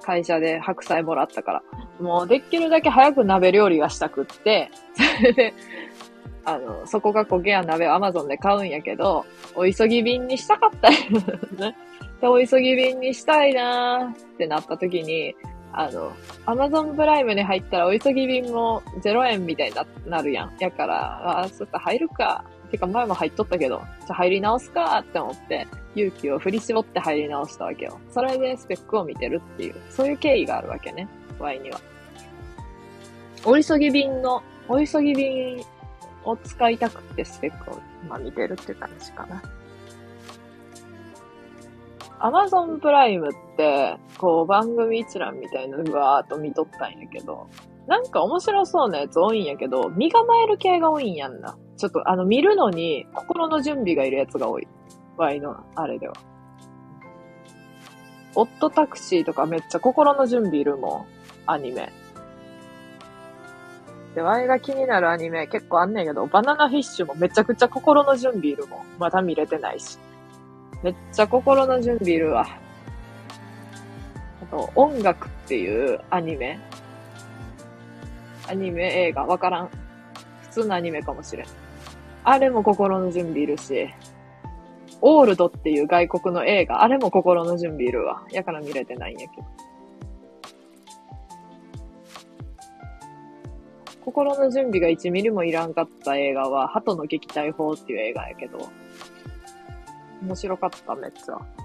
[0.03, 1.63] 会社で白菜もらったから。
[2.01, 4.71] もう、できるだけ早く鍋料理がしたくって、
[5.19, 5.55] それで、
[6.45, 9.25] あの、そこが焦げや鍋を Amazon で買うんやけど、
[9.55, 10.97] お急ぎ便にしたかったよ
[11.59, 11.77] ね。
[12.21, 15.35] で、お急ぎ便にしたいなーってなった時に、
[15.73, 16.13] あの、
[16.47, 20.53] Amazon プライムに入ったらお急ぎ便も0円みたいになるやん。
[20.59, 28.01] やから、あ、そっか入るかてか前も入っとったけど、じゃ入り直すかって思って、勇気を振り絞って入り直したわけよ。
[28.11, 31.07] それでスペックを見てるっていう、そういう経緯があるわけね、
[31.39, 31.79] Y には。
[33.45, 35.63] お急ぎ便の、お急ぎ便
[36.25, 39.43] を使いたくてスペックを、まあ、見てるって感じかな。
[42.19, 47.49] アマゾンプライムって、こう番組一覧みたいなのわーっと見とったんやけど、
[47.87, 51.59] なんか面白そうなやつ多いんやけど、身構える系が多いんやんな。
[51.77, 54.69] ちょっとあの、見るのに心の準備がいるやつが多い。
[55.17, 56.15] ワイのあれでは。
[58.35, 61.07] オットタクシーとかめっちゃ心の準備いるもん。
[61.47, 61.93] アニメ。
[64.15, 68.81] で、ワイが気になるアニメ結構あんねんけど、バナナフィッシュもめちゃくちゃ心の準備いるもん。
[68.99, 69.99] まだ見れてないし。
[70.83, 72.47] めっちゃ心の準備いるわ。
[74.43, 76.59] あと、音楽っていうアニメ。
[78.49, 79.69] アニメ映画わからん。
[80.43, 81.47] 普通のアニメかもしれん。
[82.25, 83.89] あれも心の準備いるし、
[85.01, 88.25] オールドっていう外国の映画、あれも心の準備いるわ。
[88.31, 89.47] やから見れてないんやけど。
[94.05, 98.59] 心の準備が1ミリもいらんかった映画は、鳩の撃退法っていう映画やけど、
[100.23, 101.62] 面白かった、めっちゃ。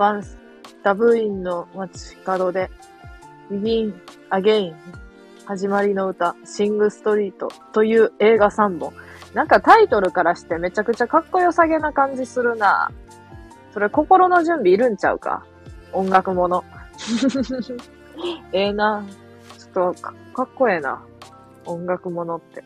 [0.00, 0.38] ワンス、
[0.82, 2.70] ダブインの街角で、
[3.50, 4.74] ビギン、アゲイン、
[5.44, 8.94] 始まりの歌、シングストリートという映画3本。
[9.34, 12.90] なんかタイトルからしてめちゃくちゃかっこよさげな感じするな。
[13.74, 15.44] それ心の準備いるんちゃうか？
[15.92, 16.64] 音楽もの。
[18.54, 19.04] ええな。
[19.58, 21.02] ちょっとかかっこええな。
[21.66, 22.64] 音楽ものって。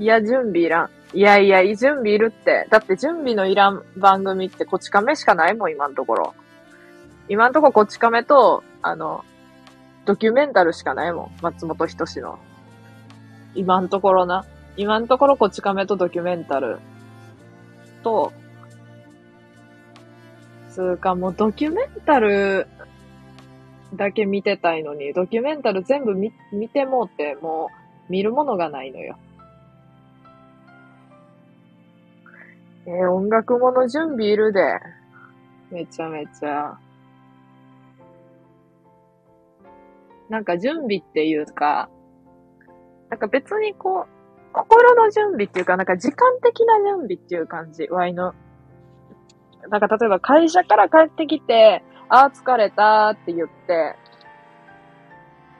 [0.00, 0.90] いや、準備いらん。
[1.14, 2.66] いやいや、準備いるって。
[2.70, 6.34] だって準備のいらん番組ってこち亀しかないもん、今のところ。
[7.28, 9.24] 今のところこち亀と、あの、
[10.06, 11.30] ドキュメンタルしかないもん。
[11.40, 12.40] 松本人志の。
[13.54, 14.44] 今のところな。
[14.76, 16.80] 今のところこち亀とドキュメンタル
[18.02, 18.32] と、
[20.70, 22.66] つうかもうドキュメンタル
[23.94, 27.70] だけ見てたいのに、ドキュメンタル全部見、見てもうっても
[28.08, 29.16] う見るものがないのよ。
[32.86, 34.78] えー、音楽もの準備いるで。
[35.70, 36.78] めちゃめちゃ。
[40.28, 41.88] なんか準備っていうか、
[43.10, 48.34] なんか別にこう、心の準備っていうか、なんか時間的な準備っていう感じ、ワイの。
[49.68, 53.96] なんか例えば会社から帰ってきて、ああ疲れたって言って、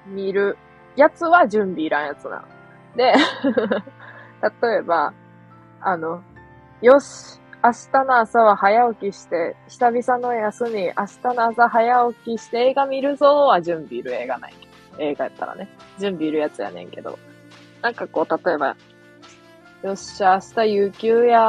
[0.06, 0.58] 見る
[0.96, 2.44] やつは準備いらんやつな。
[2.96, 3.12] で、
[4.62, 5.12] 例えば、
[5.80, 6.22] あの、
[6.84, 10.94] よし、明日の朝は早起きして、久々の休み、明日
[11.34, 14.54] の朝早起きして映画見るぞは準備いる映画ない。
[14.98, 15.66] 映画やったらね。
[15.98, 17.18] 準備いるやつやねんけど。
[17.80, 18.76] なんかこう、例えば、
[19.82, 21.40] よっしゃ、明日有給や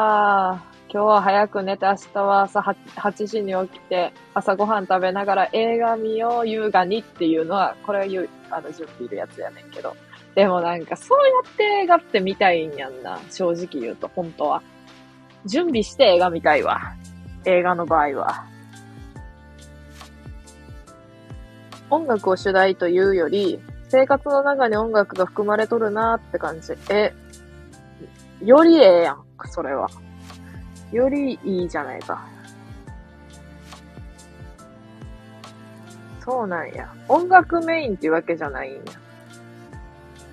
[0.87, 9.97] 今日は早く寝て、明日は朝 8, 8時に起きて、朝ごはん食べながら映画見よう、優雅にっていうのは、これは言う、あの、準備いるやつやねんけど。
[10.33, 13.19] でもなんか、そうやって映画って見たいんやんな。
[13.29, 14.63] 正直言うと、本当は。
[15.45, 16.93] 準備して映画見たいわ。
[17.45, 18.45] 映画の場合は。
[21.89, 26.73] 音楽を主題というより、生活の中に音楽が含まれとるなーって感じ。
[26.89, 27.13] え、
[28.43, 29.87] よりええやん、それは。
[30.91, 32.27] よりいいじゃないか。
[36.23, 36.91] そうなんや。
[37.07, 38.81] 音楽メインっていうわけじゃないんや。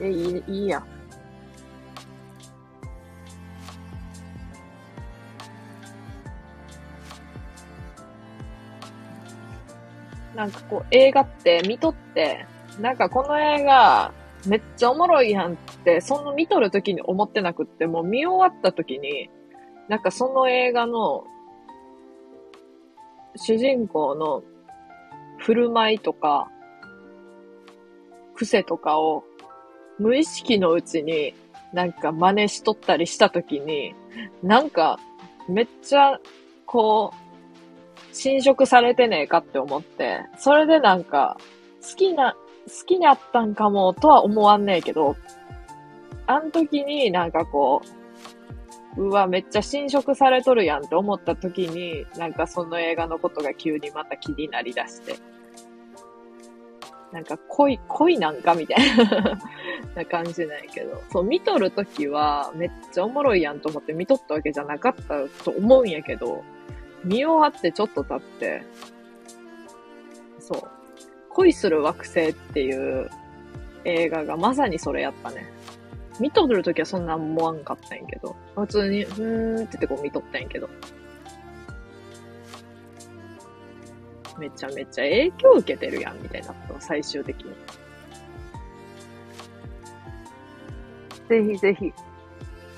[0.00, 0.91] え、いい、いいやん。
[10.34, 12.46] なんかこう映画って見とって、
[12.80, 14.12] なんかこの映画
[14.46, 19.30] めっちゃおもろいやんって、その見とる時に思ってなくって、もう見終わった時に、
[19.88, 21.24] なんかその映画の
[23.36, 24.42] 主人公の
[25.38, 26.50] 振る舞いとか、
[28.34, 29.24] 癖とかを
[29.98, 31.34] 無意識のうちに
[31.72, 33.94] なんか真似しとったりした時に、
[34.42, 34.98] なんか
[35.48, 36.18] めっちゃ
[36.66, 37.21] こう
[38.12, 41.38] 侵食されてねえかって思って、それでなんか、
[41.82, 42.34] 好きな、
[42.66, 45.16] 好きになったんかもとは思わんねえけど、
[46.26, 47.82] あの時になんかこ
[48.96, 55.16] う、うわ、めっちゃ侵食されとるやんって思った時に、なんかその映画のことが急にまた気になりだして、
[57.10, 59.38] なんか恋、恋なんかみたいな
[59.96, 66.42] な感じなんやけど、そう、見とるときはめっちゃおもろいやんと思って見とったわけじゃなかったと思うんやけど、
[67.04, 68.62] 見終わってちょっと経って、
[70.38, 70.62] そう。
[71.30, 73.08] 恋する惑星っていう
[73.84, 75.50] 映画がまさにそれやったね。
[76.20, 80.68] 見とるときはそんな思わんかったんやけど、普通に、うーんってってこう見とったんやけど。
[84.38, 87.54] めちゃめちゃ影響受けてるやん、みたいなった、最終的に。
[91.28, 91.92] ぜひぜひ。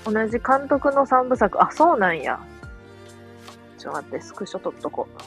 [0.05, 2.39] 同じ監督の三部作、あ、そうなんや。
[3.85, 5.17] ちょっと待って、スクショ撮っとこう。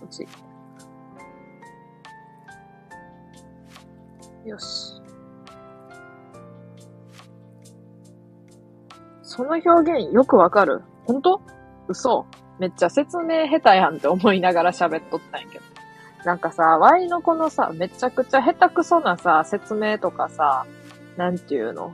[0.00, 0.26] こっち。
[4.48, 4.94] よし。
[9.22, 10.80] その表現よくわかる？
[11.04, 11.42] 本当？
[11.88, 12.24] 嘘
[12.58, 15.64] めっちゃ説明下手やんって思いながら喋っとったんやけど。
[16.24, 20.64] なんかさ、ワイのこのさ、めちゃくちゃ下手くそなさ、説明とかさ、
[21.18, 21.92] なんていうの？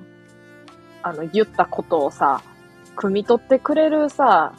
[1.03, 2.43] あの、言ったことをさ、
[2.95, 4.55] 汲み取ってくれるさ、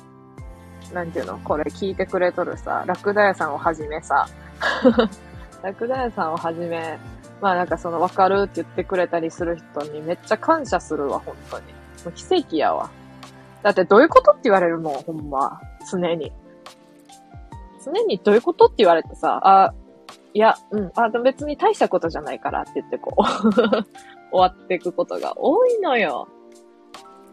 [0.94, 1.40] なんていうの？
[1.40, 4.28] これ聞いてくれとるさ、ラクダ屋さんをはじめさ、
[5.62, 6.98] ラクダ屋さんをはじめ、
[7.42, 11.66] まあなんかその分かるって言ってくれたりする人にめっちゃ感謝するわ、本当に。
[11.66, 11.72] も
[12.08, 12.90] う奇跡やわ。
[13.64, 15.60] だってどういうことって言われるもん、ほんま。
[15.92, 16.32] 常に。
[17.84, 19.74] 常にどういうことって言われてさ、あ、
[20.34, 23.24] いや、うん、あ、別に大したことじゃないからって言ってこう
[24.32, 26.28] 終わっていくことが多いのよ。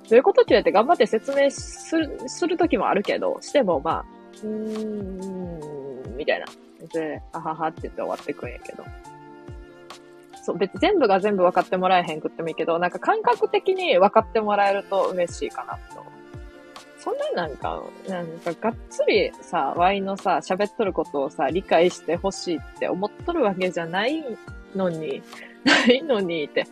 [0.08, 4.04] どういうことって言われて頑張って説明する、するときもあるけど、してもまあ、
[4.42, 6.46] うーん、みたいな。
[6.92, 8.84] で、あははって言って終わってくんやけど。
[10.42, 16.02] そう、別に、全部が全部分かってもらえへんくってもいいけど、なんか感覚的に分かってもらえると嬉しいかなと。
[16.98, 24.24] そんななんか、なんかがっつりさ、ワイのさ、喋っとることをさ、理解してほしいって思っとるわけじゃない
[24.74, 25.22] のに、
[25.64, 26.66] ないのにって。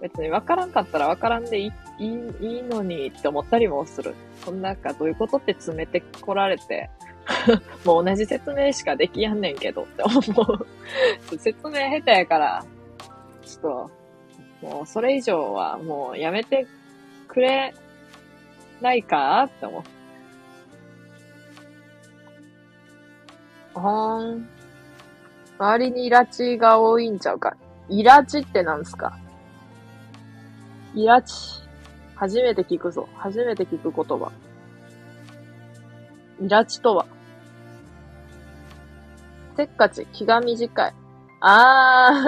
[0.00, 2.06] 別に分からんかったら分からんでいいい
[2.40, 4.14] いいのにって思ったりもする。
[4.44, 6.90] そんなんかどういうことって詰めてこられて、
[7.84, 10.66] もう同じ説明しかできやんねんけどって思う。
[11.38, 12.64] 説明下手やから、
[13.42, 16.66] ちょっと、もうそれ以上はもうやめて
[17.28, 17.74] くれ
[18.80, 19.82] ないかって思う。
[23.78, 24.48] ほーん。
[25.58, 27.56] 周りにイラチが多いんちゃうか。
[27.88, 29.16] イラチってなんすか？
[30.96, 31.34] イラチ。
[32.14, 33.06] 初めて聞くぞ。
[33.16, 34.32] 初めて聞く言葉。
[36.40, 37.06] イラチとは。
[39.58, 40.94] せっかち、気が短い。
[41.42, 42.24] あ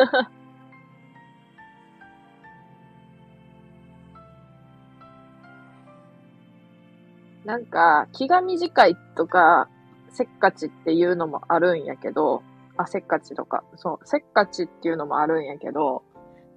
[7.42, 9.70] ー なんか、気が短いとか、
[10.10, 12.42] せっかちっていうのもあるんやけど、
[12.76, 13.64] あ、せっかちとか。
[13.76, 16.02] そう、せっかちっていうのもあるんやけど、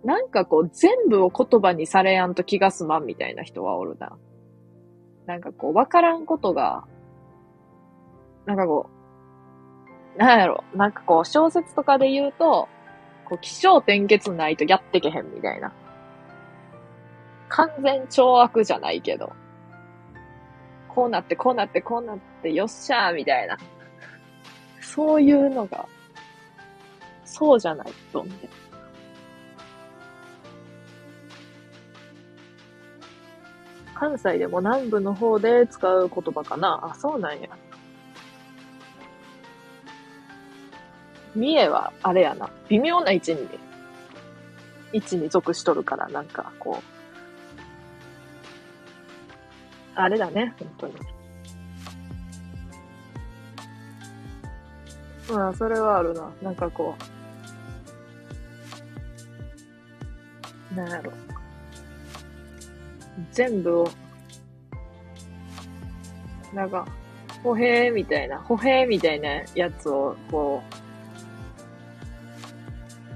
[0.03, 4.17] なんかこう、全部を言葉にされやんと気が済まんみたいな人はおるな。
[5.27, 6.85] なんかこう、わからんことが、
[8.45, 8.89] なんかこ
[10.15, 12.67] う、なんやろ、なんかこう、小説とかで言うと、
[13.25, 15.71] こう、気象転結ないとやってけへんみたいな。
[17.49, 19.33] 完全懲悪じゃないけど、
[20.87, 23.57] こうなってこうなってこうなってよっしゃーみたいな。
[24.81, 25.85] そういうのが、
[27.23, 28.60] そうじゃないと思う。
[34.01, 36.79] 関西でも南部の方で使う言葉かな。
[36.91, 37.49] あ、そうなんや。
[41.35, 42.49] 三重は、あれやな。
[42.67, 43.47] 微妙な位置に、
[44.91, 46.83] 位置に属しとるから、なんか、こう。
[49.93, 50.95] あれだね、本当に。
[55.29, 56.31] まあ、それはあるな。
[56.41, 56.95] なんかこ
[60.71, 60.75] う。
[60.75, 61.11] なんやろ。
[63.31, 63.91] 全部を、
[66.53, 66.85] なんか、
[67.43, 70.61] 歩兵みたいな、歩兵みたいなやつを、こ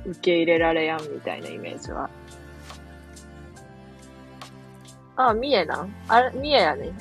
[0.05, 2.09] う、受け入れられやんみたいなイメージは。
[5.15, 5.83] あ、三重な？
[5.83, 6.91] んあれ、三重やね。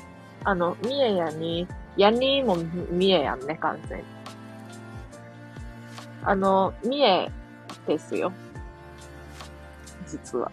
[0.44, 1.66] あの、三重やに、
[1.96, 2.56] やにも
[2.90, 4.04] 三重やんね、完全に。
[6.22, 7.30] あの、三重
[7.86, 8.32] ですよ。
[10.06, 10.50] 実は。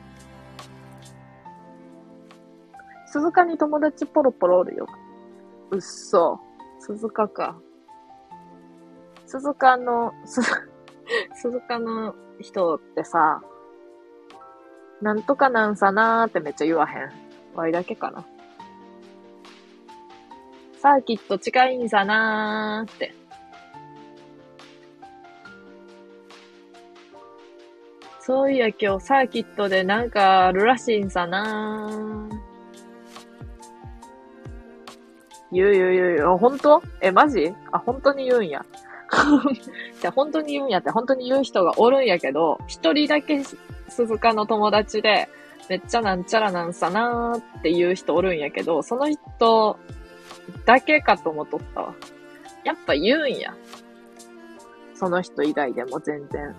[3.11, 4.87] 鈴鹿に友達ポロポロおるよ。
[5.71, 6.39] うっそ。
[6.79, 7.59] 鈴鹿か。
[9.25, 10.41] 鈴鹿の、す、
[11.35, 13.41] 鈴鹿の人ってさ、
[15.01, 17.11] なんとかなんさなーってめっちゃ言わへん。
[17.53, 18.25] ワイだけかな。
[20.79, 23.13] サーキット近いんさなーって。
[28.21, 32.50] そういや今日サーキットでなんかあるらしいんさなー。
[35.51, 36.37] 言う言う言う言う。
[36.37, 36.81] 本当？
[37.01, 37.53] え、マジ？
[37.71, 38.65] あ、本当に言うんや。
[40.01, 43.43] じゃ本当に言うんやって、本当に言う人がおるんやけど、一人だけ
[43.89, 45.27] 鈴鹿の友達で、
[45.69, 49.77] めっちゃなんちゃらなんさなーっていう人おるんやけど、その人
[50.65, 51.93] だけかと思っとったわ。
[52.63, 53.55] やっぱ言うんや。
[54.93, 56.55] その人以外でも全然。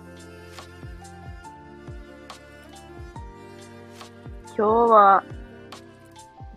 [4.55, 5.23] 今日は、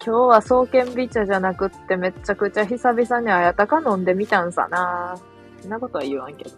[0.06, 5.18] 今日は双剣美茶じゃなくってめちゃくちゃ久々にあやたか飲んでみたんさな
[5.60, 6.50] そんなことは言わんけど。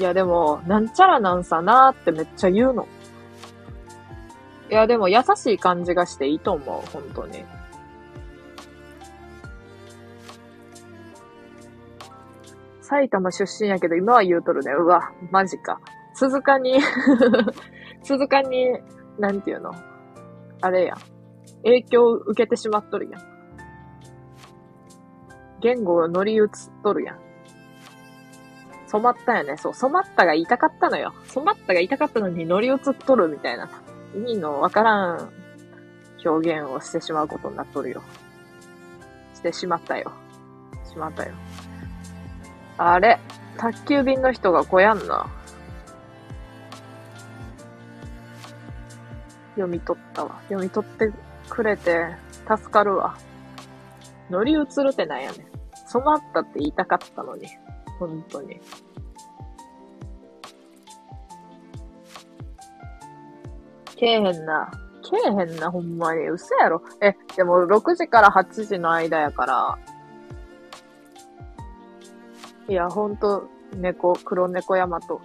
[0.00, 2.88] いやでも、なんちゃらなんさなってめっちゃ言うの。
[4.68, 7.44] いやでも優しい感じがしていいと思う、本当に。
[12.80, 14.72] 埼玉出身やけど今は言うとるね。
[14.72, 15.80] うわ、マジか。
[16.14, 16.80] 鈴鹿に
[18.02, 18.80] 鈴鹿に、
[19.20, 19.72] なんていうの？
[20.60, 20.96] あれや。
[21.64, 23.22] 影響を受けてしまっとるやん。
[25.60, 26.48] 言語が乗り移っ
[26.82, 27.18] とるやん。
[28.86, 29.56] 染まったよね。
[29.56, 31.14] そう、染まったが言いたかったのよ。
[31.24, 33.68] 染まったが言いたかったのに乗り移っとるみたいな。
[34.14, 35.32] 意味のわからん
[36.24, 38.02] 表現をしてしまうことになっとるよ。
[39.34, 40.12] してしまったよ。
[40.88, 41.32] しまったよ。
[42.78, 43.18] あれ？
[43.56, 45.26] 宅急便の人が来やんな。
[49.54, 50.40] 読み取ったわ。
[50.48, 51.10] 読み取って
[51.54, 52.08] くれて
[52.48, 53.16] 助かるわ。
[54.28, 55.46] 乗り移るってなんやねん。
[55.86, 57.46] 染まったって言いたかったのに。
[58.00, 58.60] 本当に。
[63.94, 64.72] けえへんな。
[65.08, 66.28] けえへんな、ほんまに。
[66.28, 66.82] 嘘やろ。
[67.00, 69.78] え、でも6時から8時の間やから。
[72.68, 75.20] いや、ほんと、猫、黒猫ヤマト。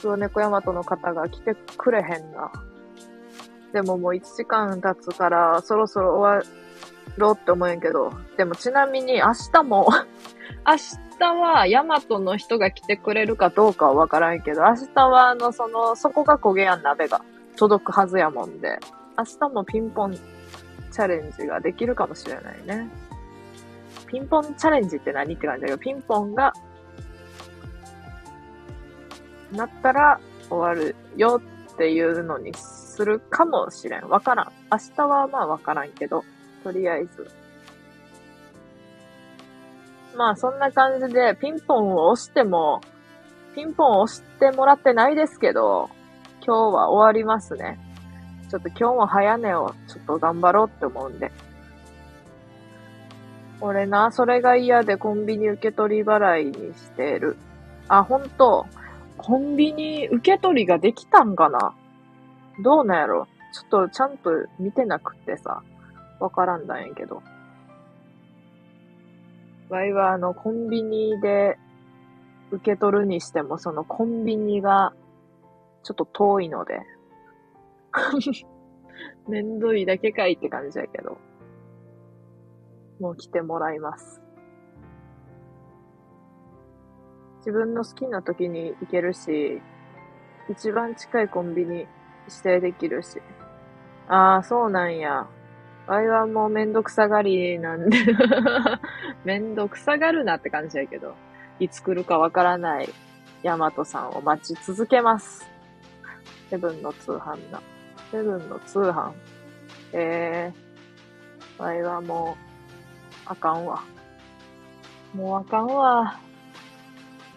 [0.00, 2.52] 黒猫ヤマトの方が来てくれへんな。
[3.74, 6.44] でももう1時間経つから、そろそろ終わ
[7.16, 8.12] ろうって思うんやけど。
[8.36, 9.88] でもちなみに明日も
[10.64, 10.76] 明
[11.18, 17.20] 日はヤマトの人が来てくれるかどうかはわからんけど、明日はあの、その、そこが焦げやん、鍋が。
[17.56, 18.78] 届くはずやもんで。
[19.18, 22.88] 明日もピンポンチャレンジができるかもしれないね。
[24.06, 26.52] ピンポンチャレンジって何って感じだけど、ピンポンが、
[29.50, 31.40] なったら終わるよ
[31.72, 32.52] っていうのに
[32.94, 34.08] するかもしれん。
[34.08, 34.52] わからん。
[34.70, 36.24] 明日はまあわからんけど、
[36.62, 37.28] とりあえず。
[40.16, 42.80] まあそんな感じで、ピンポンを押しても、
[43.54, 45.90] ピンポンを押してもらってないですけど、
[46.46, 47.78] 今日は終わりますね。
[48.50, 51.32] ちょっと今日も早寝をちょっと頑張ろうって思うんで。
[53.60, 57.36] 俺な、それが嫌でコンビニ受け取り払いにしてる。
[57.88, 58.66] あ、ほんと。
[59.16, 61.74] コンビニ受け取りができたんかな？
[62.60, 63.26] どうなんやろ？
[63.52, 65.62] ちょっとちゃんと見てなくってさ、
[66.20, 67.22] わからんだんやけど。
[69.68, 71.58] わいはあの、コンビニで
[72.50, 74.92] 受け取るにしても、そのコンビニが
[75.82, 76.82] ちょっと遠いので。
[79.28, 81.18] めんどいだけかいって感じやけど。
[83.00, 84.20] もう来てもらいます。
[87.38, 89.60] 自分の好きな時に行けるし、
[90.48, 91.86] 一番近いコンビニ
[92.28, 93.20] 指定できるし。
[94.08, 95.26] ああ、そうなんや。
[95.86, 97.98] あいはもうめんどくさがりなんで
[99.24, 101.14] めんどくさがるなって感じやけど、
[101.58, 102.88] いつ来るかわからない
[103.42, 105.46] ヤマトさんを待ち続けます。
[106.48, 107.60] セブンの通販だ。
[108.10, 109.12] セブンの通販。
[109.92, 113.82] えー、あいはもう、あかんわ。
[115.14, 116.18] もうあかんわ。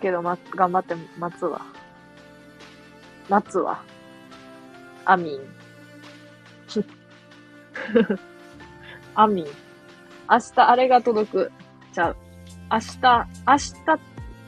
[0.02, 1.62] けど、ま、頑張って待つわ。
[3.30, 3.82] 待つわ。
[5.10, 5.39] アミン。
[9.16, 9.45] アミン。
[10.30, 11.51] 明日あれが届く。
[11.93, 12.18] ちゃう。
[12.70, 13.99] 明日、明日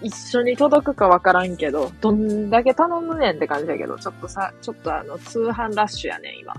[0.01, 6.53] 一緒に届くかわからんけど、どんだけ頼むねんって感じだけど、ちょっとさ、ちょっとあの、通販ラッシュやねん、今。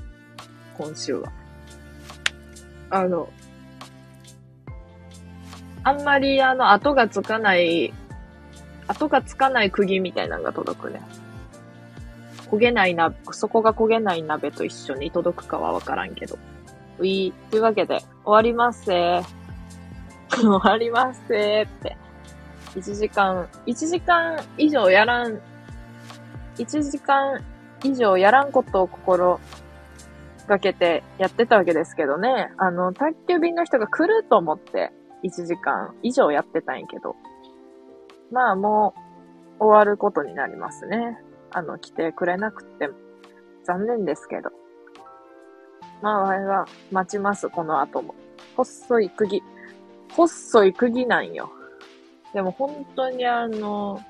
[0.78, 1.30] 今週は。
[2.88, 3.28] あの、
[5.84, 7.92] あんまりあの、後がつかない
[8.88, 11.00] 跡がつかない釘みたいなのが届くね。
[12.50, 16.38] 焦げないな、底が焦げない鍋と一緒に届くかはわからんけど。
[16.98, 19.22] うい、というわけで、終わりますせ
[20.30, 21.96] 終わりますせって。
[22.74, 25.40] 1時間、1時間以上やらん、
[26.56, 27.40] 1時間
[27.84, 29.40] 以上やらんことを心
[30.46, 32.52] がけてやってたわけですけどね。
[32.58, 34.92] あの、宅急便の人が来ると思って
[35.22, 37.16] 1時間以上やってたんやけど。
[38.32, 38.94] まあも
[39.58, 41.18] う終わることになりますね。
[41.52, 42.94] あの、来てくれなくても
[43.64, 44.50] 残念ですけど。
[46.02, 48.14] まあ、我は待ちます、この後も。
[48.56, 49.42] 細い釘。
[50.12, 51.50] 細い釘なんよ。
[52.32, 54.00] でも本当にあの、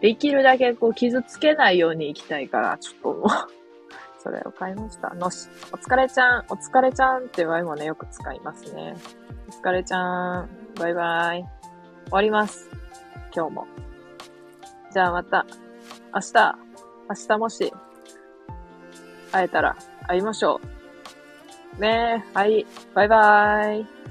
[0.00, 3.28] できるだけこう傷つけないように行きたいから、ちょっともう
[4.18, 5.14] それを買いました。
[5.14, 8.96] のし、お疲れちゃん、お疲れちゃんってワイもね、よく使いますね。
[9.48, 10.48] お疲れちゃん、
[10.78, 11.44] バイバイ。
[12.06, 12.68] 終わります。
[13.34, 13.66] 今日も。
[14.90, 15.46] じゃあまた、
[16.14, 16.56] 明日、
[17.08, 17.72] 明日もし、
[19.32, 20.60] 会えたら会いましょ
[21.76, 21.80] う。
[21.80, 24.03] ねえ、はい、バイバーイ。